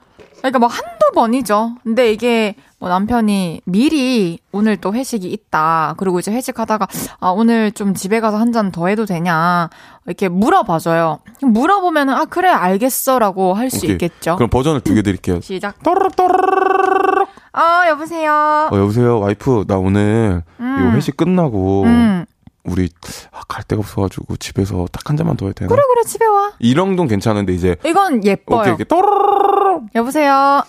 [0.50, 1.76] 그러니까 뭐 한두 번이죠.
[1.82, 5.94] 근데 이게 뭐 남편이 미리 오늘 또 회식이 있다.
[5.98, 6.86] 그리고 이제 회식하다가
[7.20, 9.68] 아 오늘 좀 집에 가서 한 잔 더 해도 되냐
[10.06, 11.18] 이렇게 물어봐줘요.
[11.42, 13.86] 물어보면은 아 그래 알겠어라고 할 수.
[13.86, 14.36] 있겠죠.
[14.36, 15.40] 그럼 버전을 두 개 드릴게요.
[15.40, 15.82] 시작.
[15.82, 18.68] 또르르 아 여보세요.
[18.70, 19.64] 어, 여보세요, 와이프.
[19.66, 20.76] 나 오늘 음.
[20.80, 22.24] 이거 회식 끝나고 음
[22.66, 22.88] 우리
[23.32, 25.68] 아, 갈 데가 없어가지고 집에서 딱 한 잔만 더 해야 되나?
[25.68, 26.52] 그래 그래 집에 와.
[26.58, 28.72] 이런 건 괜찮은데 이제 이건 예뻐요.
[28.74, 30.62] 오케이 또르르르 여보세요.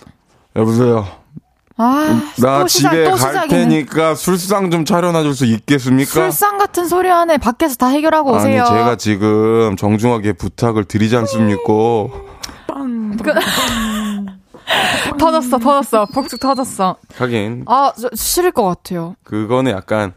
[0.56, 1.06] 여보세요.
[1.80, 3.48] 아, 나또 시작, 집에 또갈 시작이네.
[3.68, 6.10] 테니까 술상 좀 차려놔 줄 수 있겠습니까?
[6.10, 8.62] 술상 같은 소리 안에 밖에서 다 해결하고 오세요.
[8.64, 11.62] 아니 제가 지금 정중하게 부탁을 드리지 않습니까?
[13.22, 13.32] 그...
[15.18, 16.06] 터졌어, 터졌어.
[16.06, 16.96] 폭죽 터졌어.
[17.16, 19.14] 하긴 아, 저, 싫을 것 같아요.
[19.24, 20.12] 그거는 약간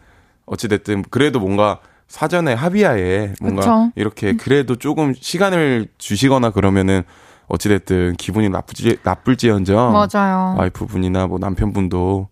[0.52, 3.92] 어찌됐든 그래도 뭔가 사전에 합의하에 뭔가 그쵸.
[3.96, 7.04] 이렇게 그래도 조금 시간을 주시거나 그러면은
[7.48, 10.56] 어찌됐든 기분이 나쁘지 나쁠지언정 맞아요.
[10.58, 12.28] 와이프분이나 뭐 남편분도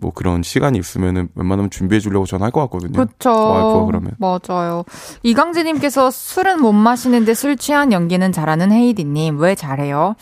[0.00, 3.04] 뭐 그런 시간이 있으면은 웬만하면 준비해 주려고 저는 할것 같거든요.
[3.04, 3.30] 그쵸.
[3.30, 4.12] 와이프가 그러면.
[4.18, 4.84] 맞아요.
[5.22, 9.38] 이강재님께서 술은 못 마시는데 술 취한 연기는 잘하는 헤이디님.
[9.40, 10.14] 왜 잘해요?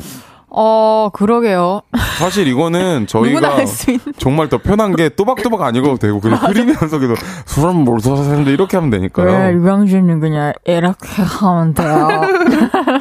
[0.49, 1.83] 어, 그러게요.
[2.19, 3.65] 사실 이거는 저희가.
[4.19, 7.17] 정말 더 편한 게 또박또박 안 읽어도 되고 그냥 흐리면서 계속
[7.47, 9.59] 술은 뭘 사는데 이렇게 하면 되니까요.
[9.59, 12.09] 이강재님 그냥 이렇게 하면 돼요.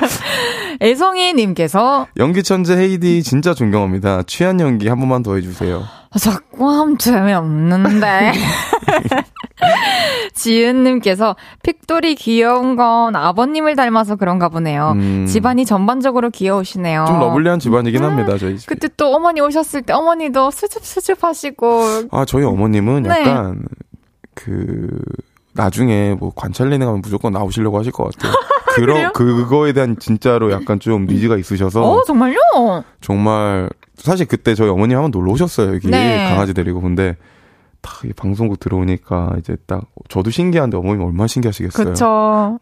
[0.81, 4.23] 애송이님께서 연기 천재 헤이디 진짜 존경합니다.
[4.23, 5.83] 취한 연기 한 번만 더 해주세요.
[6.11, 8.31] 아, 자꾸 하면 재미없는데.
[10.33, 14.91] 지은님께서 픽돌이 귀여운 건 아버님을 닮아서 그런가 보네요.
[14.95, 15.25] 음.
[15.25, 17.05] 집안이 전반적으로 귀여우시네요.
[17.07, 18.37] 좀 러블리한 집안이긴 합니다.
[18.37, 18.69] 저희 집.
[18.69, 18.73] 어.
[18.73, 21.83] 그때 또 어머니 오셨을 때 어머니도 수줍수줍 하시고.
[22.11, 23.09] 아 저희 어머님은 네.
[23.21, 23.63] 약간
[24.33, 24.87] 그
[25.53, 28.33] 나중에 뭐 관찰리는 가면 무조건 나오시려고 하실 것 같아요.
[28.75, 32.83] 그런 그거에 대한 진짜로 약간 좀 니즈가 있으셔서 어, 정말요?
[32.99, 36.27] 정말 사실 그때 저희 어머님 한번 놀러 오셨어요 여기 네.
[36.29, 37.15] 강아지 데리고 근데
[37.85, 41.85] 딱 이 방송국 들어오니까 이제 딱 저도 신기한데 어머님 얼마나 신기하시겠어요.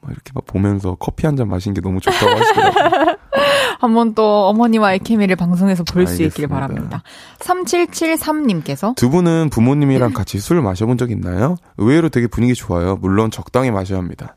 [0.02, 3.16] 막 이렇게 막 보면서 커피 한 잔 마신 게 너무 좋다고 하시더라고요.
[3.80, 6.48] 한번 또 어머니와의 케미를 방송에서 볼 수 있길.
[6.48, 7.02] 바랍니다.
[7.40, 11.56] 3773님께서 두 분은 부모님이랑 같이 술 마셔본 적 있나요?
[11.78, 12.98] 의외로 되게 분위기 좋아요.
[12.98, 14.36] 물론 적당히 마셔야 합니다.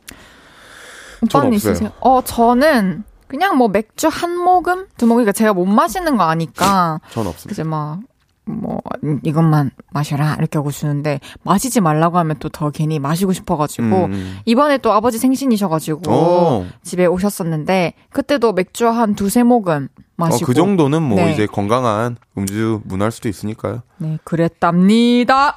[1.22, 1.52] 오빠는.
[1.54, 1.90] 있으세요?
[2.00, 4.86] 어, 저는 그냥 뭐 맥주 한 모금?
[4.96, 5.16] 두 모금?
[5.24, 7.00] 그러니까 제가 못 마시는 거 아니까.
[7.10, 7.52] 전 없습니다.
[7.52, 8.00] 이제 막,
[8.48, 10.36] 뭐, 음, 이것만 마셔라.
[10.38, 14.38] 이렇게 하고 주는데, 마시지 말라고 하면 또 더 괜히 마시고 싶어가지고, 음.
[14.44, 20.46] 이번에 또 아버지 생신이셔가지고, 어, 집에 오셨었는데, 그때도 맥주 한 두세 모금 어, 마시고.
[20.46, 21.32] 그 정도는 뭐 네.
[21.32, 23.82] 이제 건강한 음주 문화일 수도 있으니까요.
[23.98, 25.56] 네, 그랬답니다.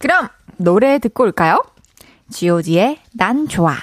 [0.00, 1.62] 그럼, 노래 듣고 올까요?
[2.30, 3.76] GOD의 난 좋아.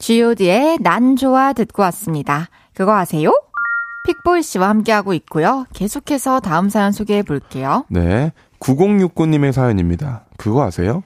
[0.00, 2.48] GOD의 난 좋아 듣고 왔습니다.
[2.74, 3.32] 그거 아세요?
[4.04, 5.66] 픽보이 씨와 함께하고 있고요.
[5.72, 7.84] 계속해서 다음 사연 소개해 볼게요.
[7.88, 8.32] 네.
[8.60, 10.24] 9069님의 사연입니다.
[10.36, 11.02] 그거 아세요?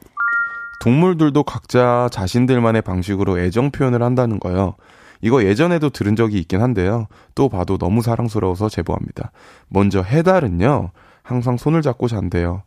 [0.80, 4.74] 동물들도 각자 자신들만의 방식으로 애정 표현을 한다는 거요.
[5.20, 7.06] 이거 예전에도 들은 적이 있긴 한데요.
[7.34, 9.32] 또 봐도 너무 사랑스러워서 제보합니다.
[9.68, 10.90] 먼저 해달은요.
[11.22, 12.62] 항상 손을 잡고 잔대요.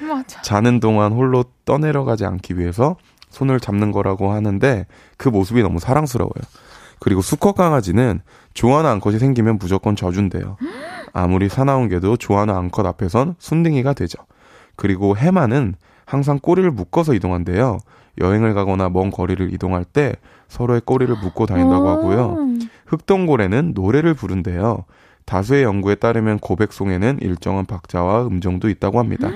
[0.00, 0.42] 맞아.
[0.42, 2.96] 자는 동안 홀로 떠내려가지 않기 위해서
[3.30, 6.44] 손을 잡는 거라고 하는데 그 모습이 너무 사랑스러워요.
[7.00, 8.20] 그리고 수컷 강아지는
[8.54, 10.56] 좋아하는 암컷이 생기면 무조건 져준대요.
[11.12, 14.18] 아무리 사나운 개도 좋아하는 암컷 앞에선 순둥이가 되죠.
[14.76, 15.74] 그리고 해마는
[16.04, 17.78] 항상 꼬리를 묶어서 이동한대요.
[18.20, 20.14] 여행을 가거나 먼 거리를 이동할 때
[20.48, 22.36] 서로의 꼬리를 묶고 다닌다고 하고요.
[22.86, 24.84] 흑동고래는 노래를 부른대요.
[25.24, 29.30] 다수의 연구에 따르면 고백송에는 일정한 박자와 음정도 있다고 합니다.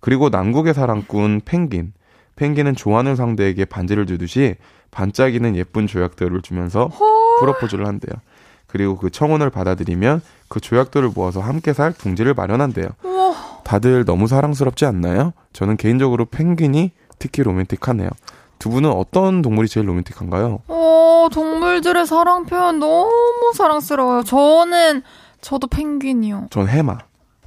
[0.00, 1.92] 그리고 남극의 사랑꾼 펭귄.
[2.36, 4.56] 펭귄은 좋아하는 상대에게 반지를 주듯이
[4.90, 6.90] 반짝이는 예쁜 조약들을 주면서
[7.40, 8.14] 프로포즈를 한대요.
[8.66, 12.88] 그리고 그 청혼을 받아들이면 그 조약들을 모아서 함께 살 둥지를 마련한대요.
[13.64, 15.32] 다들 너무 사랑스럽지 않나요?
[15.52, 18.08] 저는 개인적으로 펭귄이 특히 로맨틱하네요.
[18.58, 20.60] 두 분은 어떤 동물이 제일 로맨틱한가요?
[20.68, 24.22] 어, 동물들의 사랑 표현 너무 사랑스러워요.
[24.24, 25.02] 저는,
[25.40, 26.48] 저도 펭귄이요.
[26.50, 26.98] 전 해마.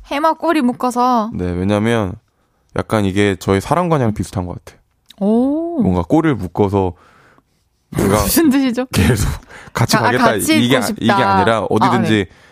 [0.07, 1.31] 해마 꼬리 묶어서.
[1.33, 2.13] 네, 왜냐면
[2.77, 4.79] 약간 이게 저의 사랑관이랑 비슷한 것 같아요.
[5.19, 5.81] 오.
[5.81, 6.93] 뭔가 꼬리를 묶어서
[7.91, 8.85] 내가 무슨 뜻이죠?
[8.91, 9.29] 계속
[9.73, 10.79] 같이 아, 가겠다 같이 이게.
[10.99, 12.44] 이게 아니라 어디든지 아,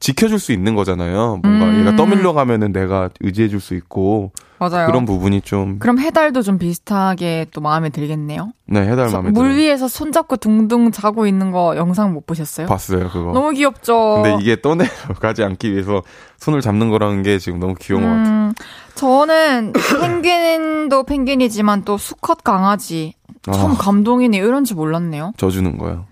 [0.00, 1.40] 지켜줄 수 있는 거잖아요.
[1.42, 1.80] 뭔가 음.
[1.80, 4.86] 얘가 떠밀려 가면은 내가 의지해줄 수 있고 맞아요.
[4.86, 8.52] 그런 부분이 좀 그럼 해달도 좀 비슷하게 또 마음에 들겠네요.
[8.66, 9.58] 네, 해달 마음에 물 들어요.
[9.58, 12.66] 위에서 손 잡고 둥둥 자고 있는 거 영상 못 보셨어요?
[12.66, 13.32] 봤어요 그거.
[13.32, 14.22] 너무 귀엽죠.
[14.22, 16.02] 근데 이게 떠내려가지 않기 위해서
[16.38, 18.34] 손을 잡는 거라는 게 지금 너무 귀여운 것 같아요.
[18.48, 18.52] 음,
[18.94, 23.74] 저는 펭귄도 펭귄이지만 또 수컷 강아지 참 아.
[23.78, 24.44] 감동이네요.
[24.44, 25.32] 이런지 몰랐네요.
[25.36, 26.06] 져주는 거예요.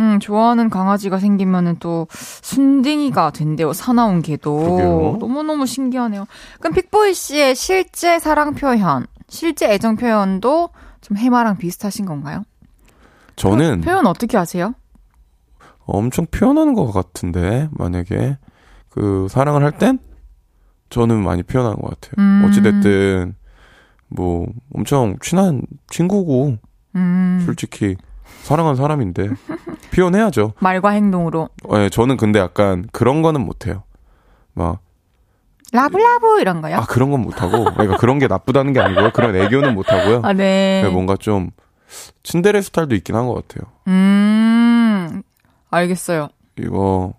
[0.00, 3.72] 음, 좋아하는 강아지가 생기면은 또 순딩이가 된대요.
[3.72, 4.56] 사나운 개도.
[4.56, 5.16] 그러게요.
[5.20, 6.26] 너무너무 신기하네요.
[6.58, 10.70] 그럼 픽보이 씨의 실제 사랑 표현, 실제 애정 표현도
[11.02, 12.42] 좀 해마랑 비슷하신 건가요?
[13.36, 14.74] 저는 표 현 어떻게 하세요?
[15.84, 18.38] 엄청 표현하는 것 같은데 만약에
[18.88, 19.98] 그 사랑을 할 땐
[20.88, 22.12] 저는 많이 표현하는 것 같아요.
[22.18, 22.44] 음.
[22.46, 23.34] 어찌됐든
[24.08, 26.56] 뭐 엄청 친한 친구고
[26.96, 27.96] 음, 솔직히
[28.50, 29.28] 사랑하는 사람인데
[29.94, 30.54] 표현해야죠.
[30.60, 31.50] 말과 행동으로.
[31.74, 33.84] 예, 저는 근데 약간 그런 거는 못해요.
[34.54, 34.80] 막
[35.72, 36.78] 라브라브 이런 거요?
[36.78, 39.12] 아 그런 건 못하고 그러니까 그런 게 나쁘다는 게 아니고요.
[39.12, 40.22] 그런 애교는 못하고요.
[40.24, 40.84] 아, 네.
[40.92, 41.50] 뭔가 좀
[42.24, 43.70] 친데레 스타일도 있긴 한 것 같아요.
[43.86, 45.22] 음,
[45.70, 46.28] 알겠어요.
[46.58, 47.12] 이거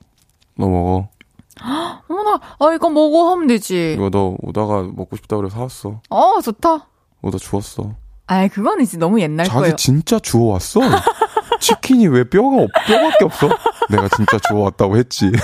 [0.57, 1.07] 너 먹어.
[2.09, 3.93] 어머나, 아, 이거 먹어 하면 되지.
[3.93, 6.01] 이거 너 오다가 먹고 싶다 그래 사왔어.
[6.09, 6.88] 어, 좋다.
[7.21, 7.95] 오다 주웠어.
[8.27, 9.75] 아이, 그건 이제 너무 옛날 자기 거예요.
[9.75, 10.79] 진짜 주워왔어.
[11.62, 13.47] 치킨이 왜 뼈가 없, 뼈밖에 없어?
[13.89, 15.32] 내가 진짜 주워왔다고 했지.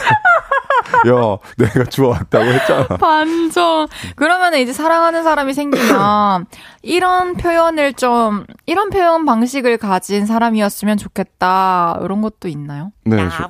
[1.08, 2.88] 야, 내가 주워왔다고 했잖아.
[2.98, 3.88] 반전.
[4.16, 6.46] 그러면 이제 사랑하는 사람이 생기면
[6.82, 12.00] 이런 표현을 좀 이런 표현 방식을 가진 사람이었으면 좋겠다.
[12.04, 12.92] 이런 것도 있나요?
[13.06, 13.50] 네, 저,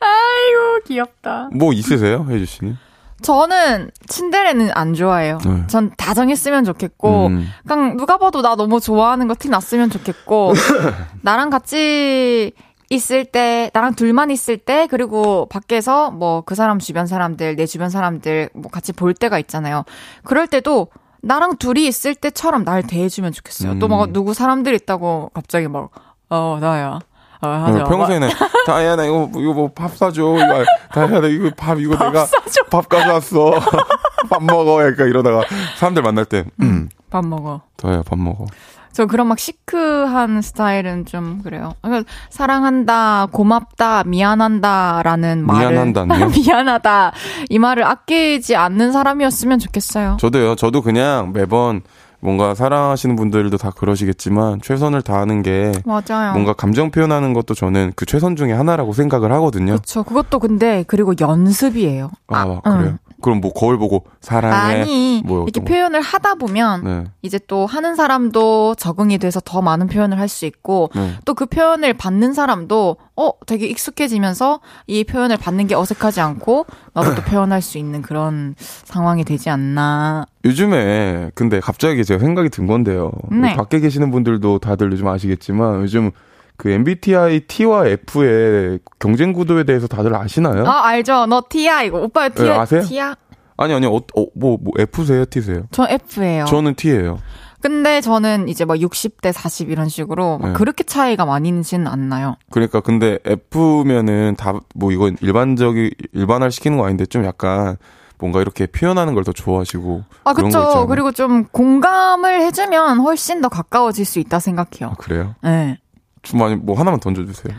[0.00, 1.50] 아이고 귀엽다.
[1.52, 2.78] 뭐 있으세요, 혜주 씨는?
[3.22, 5.38] 저는 친데레는 안 좋아해요.
[5.44, 5.66] 네.
[5.68, 7.48] 전 다정했으면 좋겠고 음.
[7.66, 10.52] 그냥 누가 봐도 나 너무 좋아하는 거 티 났으면 좋겠고
[11.22, 12.52] 나랑 같이
[12.90, 17.88] 있을 때 나랑 둘만 있을 때 그리고 밖에서 뭐 그 사람 주변 사람들 내 주변
[17.90, 19.84] 사람들 뭐 같이 볼 때가 있잖아요.
[20.24, 20.88] 그럴 때도
[21.22, 23.78] 나랑 둘이 있을 때처럼 날 대해주면 좋겠어요.
[23.78, 24.12] 또막 음.
[24.12, 25.90] 누구 사람들 있다고 갑자기 막
[26.32, 26.98] 어 나야.
[27.42, 27.88] 어, 하지 어, 마.
[27.88, 28.28] 평소에는
[28.66, 32.24] 다이아 나 이거 이거 뭐 밥 사줘 이거 다이아 나 이거 밥 이거 밥 내가
[32.26, 32.62] 사줘.
[32.70, 33.50] 밥 가져왔어
[34.30, 35.42] 밥 먹어 약간 이러다가
[35.76, 37.62] 사람들 만날 때 음, 밥 먹어.
[37.76, 38.46] 다이아 밥 먹어
[38.92, 41.72] 저 그런 막 시크한 스타일은 좀 그래요.
[41.80, 46.28] 그러니까 사랑한다, 고맙다, 미안한다라는 말을?
[46.36, 47.12] 미안하다
[47.48, 50.18] 이 말을 아끼지 않는 사람이었으면 좋겠어요.
[50.20, 51.80] 저도요 저도 그냥 매번
[52.22, 56.32] 뭔가 사랑하시는 분들도 다 그러시겠지만 최선을 다하는 게 맞아요.
[56.32, 59.72] 뭔가 감정 표현하는 것도 저는 그 최선 중에 하나라고 생각을 하거든요.
[59.72, 60.04] 그렇죠.
[60.04, 62.10] 그것도 근데 그리고 연습이에요.
[62.28, 62.96] 아, 그래요?
[63.22, 65.64] 그럼 뭐 거울 보고 사랑해 아니 뭐 이렇게?
[65.64, 67.04] 표현을 하다 보면 네.
[67.22, 71.12] 이제 또 하는 사람도 적응이 돼서 더 많은 표현을 할 수 있고 네.
[71.24, 77.22] 또그 표현을 받는 사람도 어 되게 익숙해지면서 이 표현을 받는 게 어색하지 않고 나도 또
[77.22, 80.24] 표현할 수 있는 그런 상황이 되지 않나.
[80.44, 83.12] 요즘에 근데 갑자기 제가 생각이 든 건데요.
[83.30, 83.54] 네.
[83.54, 86.10] 밖에 계시는 분들도 다들 요즘 아시겠지만 요즘
[86.56, 90.64] 그 MBTI T와 F의 경쟁 구도에 대해서 다들 아시나요?
[90.66, 91.26] 아 알죠.
[91.26, 92.82] 너 T야 이거 오빠 네, T야 아세요?
[92.82, 93.14] T야.
[93.56, 95.64] 아니 아니 어, 어, 뭐, 뭐 F세요 T세요?
[95.70, 96.44] 저 F예요.
[96.46, 97.18] 저는 T예요.
[97.60, 100.52] 근데 저는 이제 막 60대 40 이런 식으로 막 네.
[100.54, 102.36] 그렇게 차이가 많이는 않나요.
[102.50, 107.76] 그러니까 근데 F면은 다 뭐 이건 일반적이 일반화 시키는 거 아닌데 좀 약간
[108.18, 110.86] 뭔가 이렇게 표현하는 걸 더 좋아하시고 아 그렇죠.
[110.88, 114.90] 그리고 좀 공감을 해주면 훨씬 더 가까워질 수 있다 생각해요.
[114.90, 115.34] 아, 그래요?
[115.42, 115.78] 네.
[116.22, 117.54] 주말 뭐 하나만 던져주세요.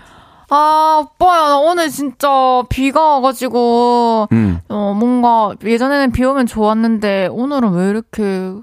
[0.49, 2.27] 아, 오빠야, 오늘 진짜
[2.69, 4.59] 비가 와가지고, 음.
[4.69, 8.53] 어, 뭔가, 예전에는 비 오면 좋았는데, 오늘은 왜 이렇게,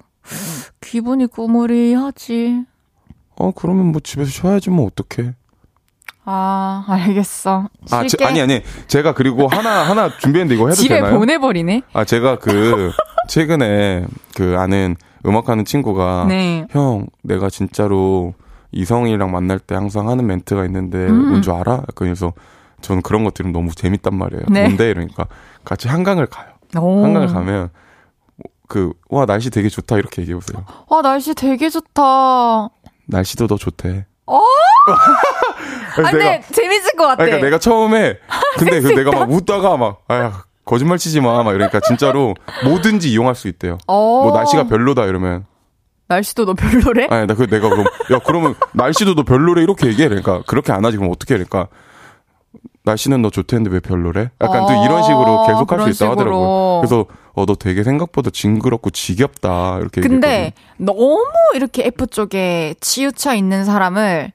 [0.80, 2.64] 기분이 꾸물이하지?
[3.36, 5.34] 어, 그러면 뭐 집에서 쉬어야지, 뭐, 어떡해.
[6.26, 7.68] 아, 알겠어.
[7.90, 8.62] 아, 제, 아니, 아니.
[8.86, 11.10] 제가 그리고 하나, 하나 준비했는데 이거 해도 집에 되나요?
[11.10, 11.82] 집에 보내버리네?
[11.92, 12.92] 아, 제가 그,
[13.28, 14.94] 최근에 그 아는
[15.26, 16.66] 음악하는 친구가, 네.
[16.70, 18.34] 형, 내가 진짜로,
[18.72, 21.28] 이성이랑 만날 때 항상 하는 멘트가 있는데 음.
[21.30, 21.82] 뭔줄 알아?
[21.94, 22.32] 그래서
[22.80, 24.42] 저는 그런 것 들으면 너무 재밌단 말이에요.
[24.48, 24.62] 네.
[24.62, 24.90] 뭔데?
[24.90, 25.26] 이러니까
[25.64, 26.48] 같이 한강을 가요.
[26.78, 27.02] 오.
[27.04, 27.70] 한강을 가면
[28.68, 30.64] 그 와 날씨 되게 좋다 이렇게 얘기해 보세요.
[30.88, 32.68] 와 날씨 되게 좋다.
[33.06, 34.06] 날씨도 더 좋대.
[34.26, 34.38] 어?
[35.98, 37.24] 아, 근데 재밌을 것 같아.
[37.24, 38.18] 그러니까 내가 처음에
[38.58, 43.34] 근데 그 내가 막 웃다가 막 아야 거짓말 치지 마 막 이러니까 진짜로 뭐든지 이용할
[43.34, 43.78] 수 있대요.
[43.88, 44.22] 어.
[44.22, 45.44] 뭐 날씨가 별로다 이러면
[46.10, 47.06] 날씨도 너 별로래?
[47.10, 50.08] 아니, 나 그 내가 그럼 야 그러면 날씨도 너 별로래 이렇게 얘기해.
[50.08, 51.38] 그러니까 그렇게 안 하지 그럼 어떻게 해?
[51.38, 51.68] 그러니까
[52.82, 54.30] 날씨는 너 좋대는데 왜 별로래?
[54.40, 56.80] 약간 아, 또 이런 식으로 계속 할 수 있다 하더라고요.
[56.80, 60.84] 그래서 어 너 되게 생각보다 징그럽고 지겹다 이렇게 근데 얘기했거든.
[60.84, 64.32] 너무 이렇게 F 쪽에 치우쳐 있는 사람을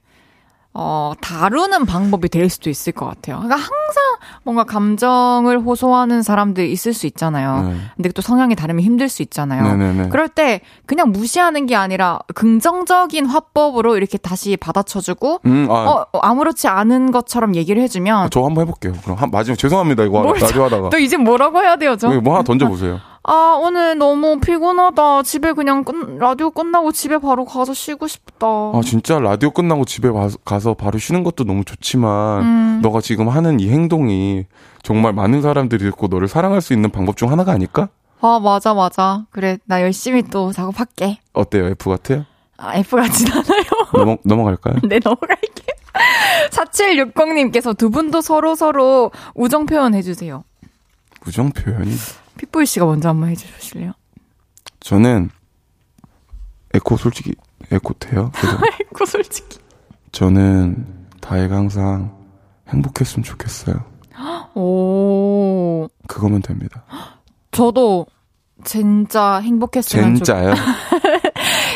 [0.78, 3.38] 어, 다루는 방법이 될 수도 있을 것 같아요.
[3.38, 4.04] 그러니까 항상
[4.44, 7.62] 뭔가 감정을 호소하는 사람들이 있을 수 있잖아요.
[7.70, 7.76] 네.
[7.96, 9.64] 근데 또 성향이 다르면 힘들 수 있잖아요.
[9.64, 10.10] 네네네.
[10.10, 16.06] 그럴 때 그냥 무시하는 게 아니라 긍정적인 화법으로 이렇게 다시 받아쳐주고, 음, 아.
[16.12, 18.30] 어, 아무렇지 않은 것처럼 얘기를 해주면.
[18.32, 18.94] 저 한번 해볼게요.
[19.02, 20.04] 그럼 한, 마지막 죄송합니다.
[20.04, 20.90] 이거 라디오 하다가.
[20.90, 22.10] 또 이제 뭐라고 해야 돼요, 저?
[22.20, 23.00] 뭐 하나 던져보세요.
[23.28, 25.24] 아, 오늘 너무 피곤하다.
[25.24, 28.46] 집에 그냥 끝, 라디오 끝나고 집에 바로 가서 쉬고 싶다.
[28.46, 30.10] 아, 진짜 라디오 끝나고 집에
[30.44, 32.80] 가서 바로 쉬는 것도 너무 좋지만, 음.
[32.84, 34.46] 너가 지금 하는 이 행동이
[34.84, 37.90] 정말 많은 사람들이 듣고 너를 사랑할 수 있는 방법 중 하나가 아닐까?
[38.22, 39.26] 아, 맞아, 맞아.
[39.32, 41.18] 그래, 나 열심히 또 작업할게.
[41.34, 41.66] 어때요?
[41.66, 42.26] F 같아요?
[42.58, 43.64] 아, F 같진 않아요.
[43.94, 44.76] 넘어, 넘어갈까요?
[44.88, 45.66] 네, 넘어갈게요.
[46.52, 50.44] 4760님께서 두 분도 서로 서로 우정 표현 해주세요.
[51.26, 51.92] 우정 표현이?
[52.38, 53.94] 픽보이 씨가 먼저 한번 해주실래요?
[54.80, 55.30] 저는
[56.74, 57.34] 에코 솔직히
[57.72, 58.32] 에코 돼요?
[58.82, 59.60] 에코 솔직히.
[60.12, 60.86] 저는
[61.22, 62.16] 다혜가 항상
[62.70, 63.76] 행복했으면 좋겠어요.
[64.56, 65.88] 오.
[66.08, 66.84] 그거면 됩니다.
[67.52, 68.06] 저도
[68.64, 70.54] 진짜 행복했으면 진짜요?
[70.56, 70.62] 좋...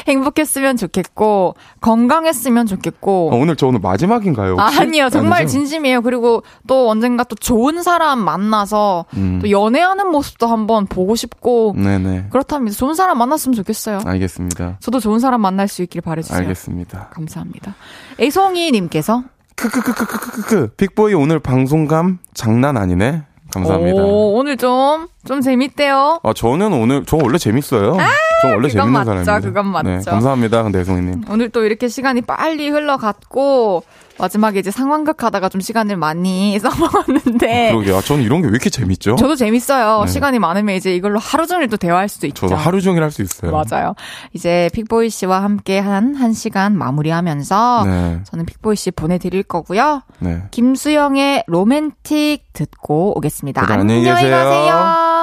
[0.09, 3.29] 행복했으면 좋겠고 건강했으면 좋겠고.
[3.31, 4.55] 아, 오늘 저 오늘 마지막인가요?
[4.59, 4.79] 혹시?
[4.79, 5.51] 아, 니요 정말 아니죠?
[5.53, 6.01] 진심이에요.
[6.01, 9.39] 그리고 또 언젠가 또 좋은 사람 만나서 음.
[9.41, 11.75] 또 연애하는 모습도 한번 보고 싶고.
[11.77, 12.27] 네네.
[12.29, 12.75] 그렇답니다.
[12.77, 14.01] 좋은 사람 만났으면 좋겠어요.
[14.05, 14.77] 알겠습니다.
[14.79, 16.39] 저도 좋은 사람 만날 수 있길 바래주세요.
[16.39, 17.09] 알겠습니다.
[17.13, 17.75] 감사합니다.
[18.19, 19.23] 애송이님께서
[19.55, 23.23] 크크크크크크크 빅보이 오늘 방송감 장난 아니네.
[23.53, 24.03] 감사합니다.
[24.03, 26.21] 오, 오늘 좀, 좀 재밌대요.
[26.23, 27.97] 아, 저는 오늘, 저 원래 재밌어요.
[27.99, 28.09] 아,
[28.41, 29.39] 저 원래 재밌는 맞죠, 사람입니다.
[29.41, 29.89] 그건 맞죠.
[29.89, 30.63] 네, 감사합니다.
[30.63, 31.23] 근데 혜송이님.
[31.29, 33.83] 오늘 또 이렇게 시간이 빨리 흘러갔고,
[34.17, 37.69] 마지막에 이제 상황극 하다가 좀 시간을 많이 써먹었는데.
[37.69, 37.97] 어, 그러게요.
[37.97, 39.15] 아, 저는 이런 게 왜 이렇게 재밌죠?
[39.15, 40.03] 저도 재밌어요.
[40.05, 40.11] 네.
[40.11, 42.47] 시간이 많으면 이제 이걸로 하루 종일 또 대화할 수도 있죠.
[42.47, 43.51] 저도 하루 종일 할 수 있어요.
[43.51, 43.93] 맞아요.
[44.33, 48.19] 이제 픽보이 씨와 함께 한 1시간 마무리하면서 네.
[48.25, 50.01] 저는 픽보이 씨 보내드릴 거고요.
[50.19, 50.43] 네.
[50.51, 53.65] 김수영의 로맨틱 듣고 오겠습니다.
[53.71, 55.18] 안녕히 가세요.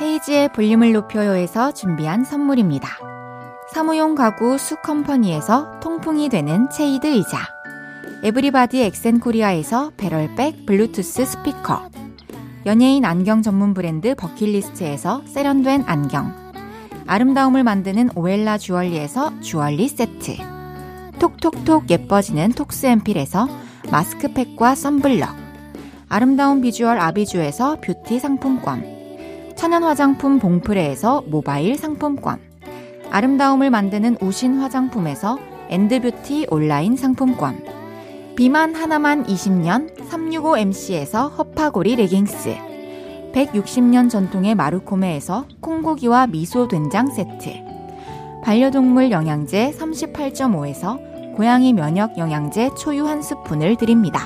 [0.00, 2.88] 헤이즈의 볼륨을 높여요에서 준비한 선물입니다.
[3.72, 7.38] 사무용 가구 수컴퍼니에서 통풍이 되는 체이드 의자.
[8.22, 11.90] 에브리바디 엑센코리아에서 배럴백 블루투스 스피커.
[12.66, 16.34] 연예인 안경 전문 브랜드 버킷리스트에서 세련된 안경.
[17.06, 20.59] 아름다움을 만드는 오엘라 주얼리에서 주얼리 세트
[21.20, 23.48] 톡톡톡 예뻐지는 톡스앰필에서
[23.92, 25.30] 마스크팩과 썬블럭
[26.08, 29.00] 아름다운 비주얼 아비주에서 뷰티 상품권
[29.60, 32.40] 천연 화장품 봉프레에서 모바일 상품권.
[33.10, 37.62] 아름다움을 만드는 우신 화장품에서 엔드뷰티 온라인 상품권.
[38.36, 42.56] 비만 하나만 20년 365MC에서 허파고리 레깅스.
[43.34, 47.52] 160년 전통의 마루코메에서 콩고기와 미소 된장 세트.
[48.42, 51.09] 반려동물 영양제 38.5에서
[51.40, 54.20] 고양이 면역 영양제 초유 한 스푼을 드립니다.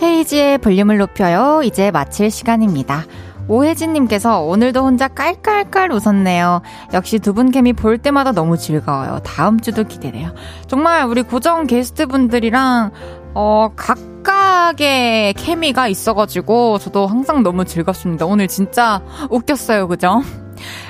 [0.00, 1.62] 헤이지의 볼륨을 높여요.
[1.64, 3.06] 이제 마칠 시간입니다.
[3.48, 6.62] 오혜진님께서 오늘도 혼자 깔깔깔 웃었네요.
[6.94, 9.20] 역시 두 분 케미 볼 때마다 너무 즐거워요.
[9.24, 10.34] 다음 주도 기대돼요.
[10.66, 12.90] 정말 우리 고정 게스트분들이랑
[13.34, 18.26] 어, 각각의 케미가 있어가지고 저도 항상 너무 즐겁습니다.
[18.26, 19.88] 오늘 진짜 웃겼어요.
[19.88, 20.22] 그죠?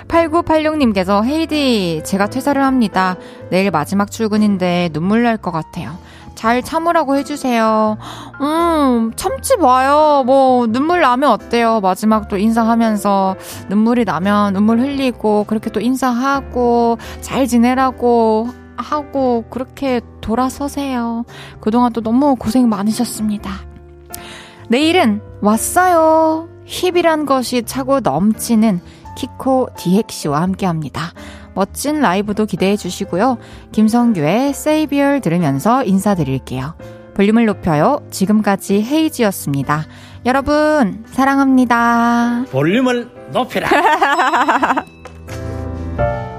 [0.09, 3.17] 8986님께서 헤이디, 제가 퇴사를 합니다.
[3.51, 5.97] 내일 마지막 출근인데 눈물 날 것 같아요.
[6.35, 7.99] 잘 참으라고 해주세요.
[8.41, 10.23] 음, 참지 마요.
[10.27, 11.81] 뭐, 눈물 나면 어때요?
[11.81, 13.37] 마지막 또 인사하면서
[13.69, 21.25] 눈물이 나면 눈물 흘리고, 그렇게 또 인사하고, 잘 지내라고 하고, 그렇게 돌아서세요.
[21.61, 23.51] 그동안 또 너무 고생 많으셨습니다.
[24.69, 26.49] 내일은 왔어요.
[26.65, 28.81] 힙이란 것이 차고 넘치는
[29.17, 31.13] 키코 디헥씨와 함께 합니다.
[31.55, 33.39] 멋진 라이브도 기대해 주시고요.
[33.73, 36.75] 김성규의 Savior 들으면서 인사드릴게요.
[37.15, 38.01] 볼륨을 높여요.
[38.11, 39.87] 지금까지 헤이지였습니다.
[40.25, 42.45] 여러분, 사랑합니다.
[42.51, 43.69] 볼륨을 높여라.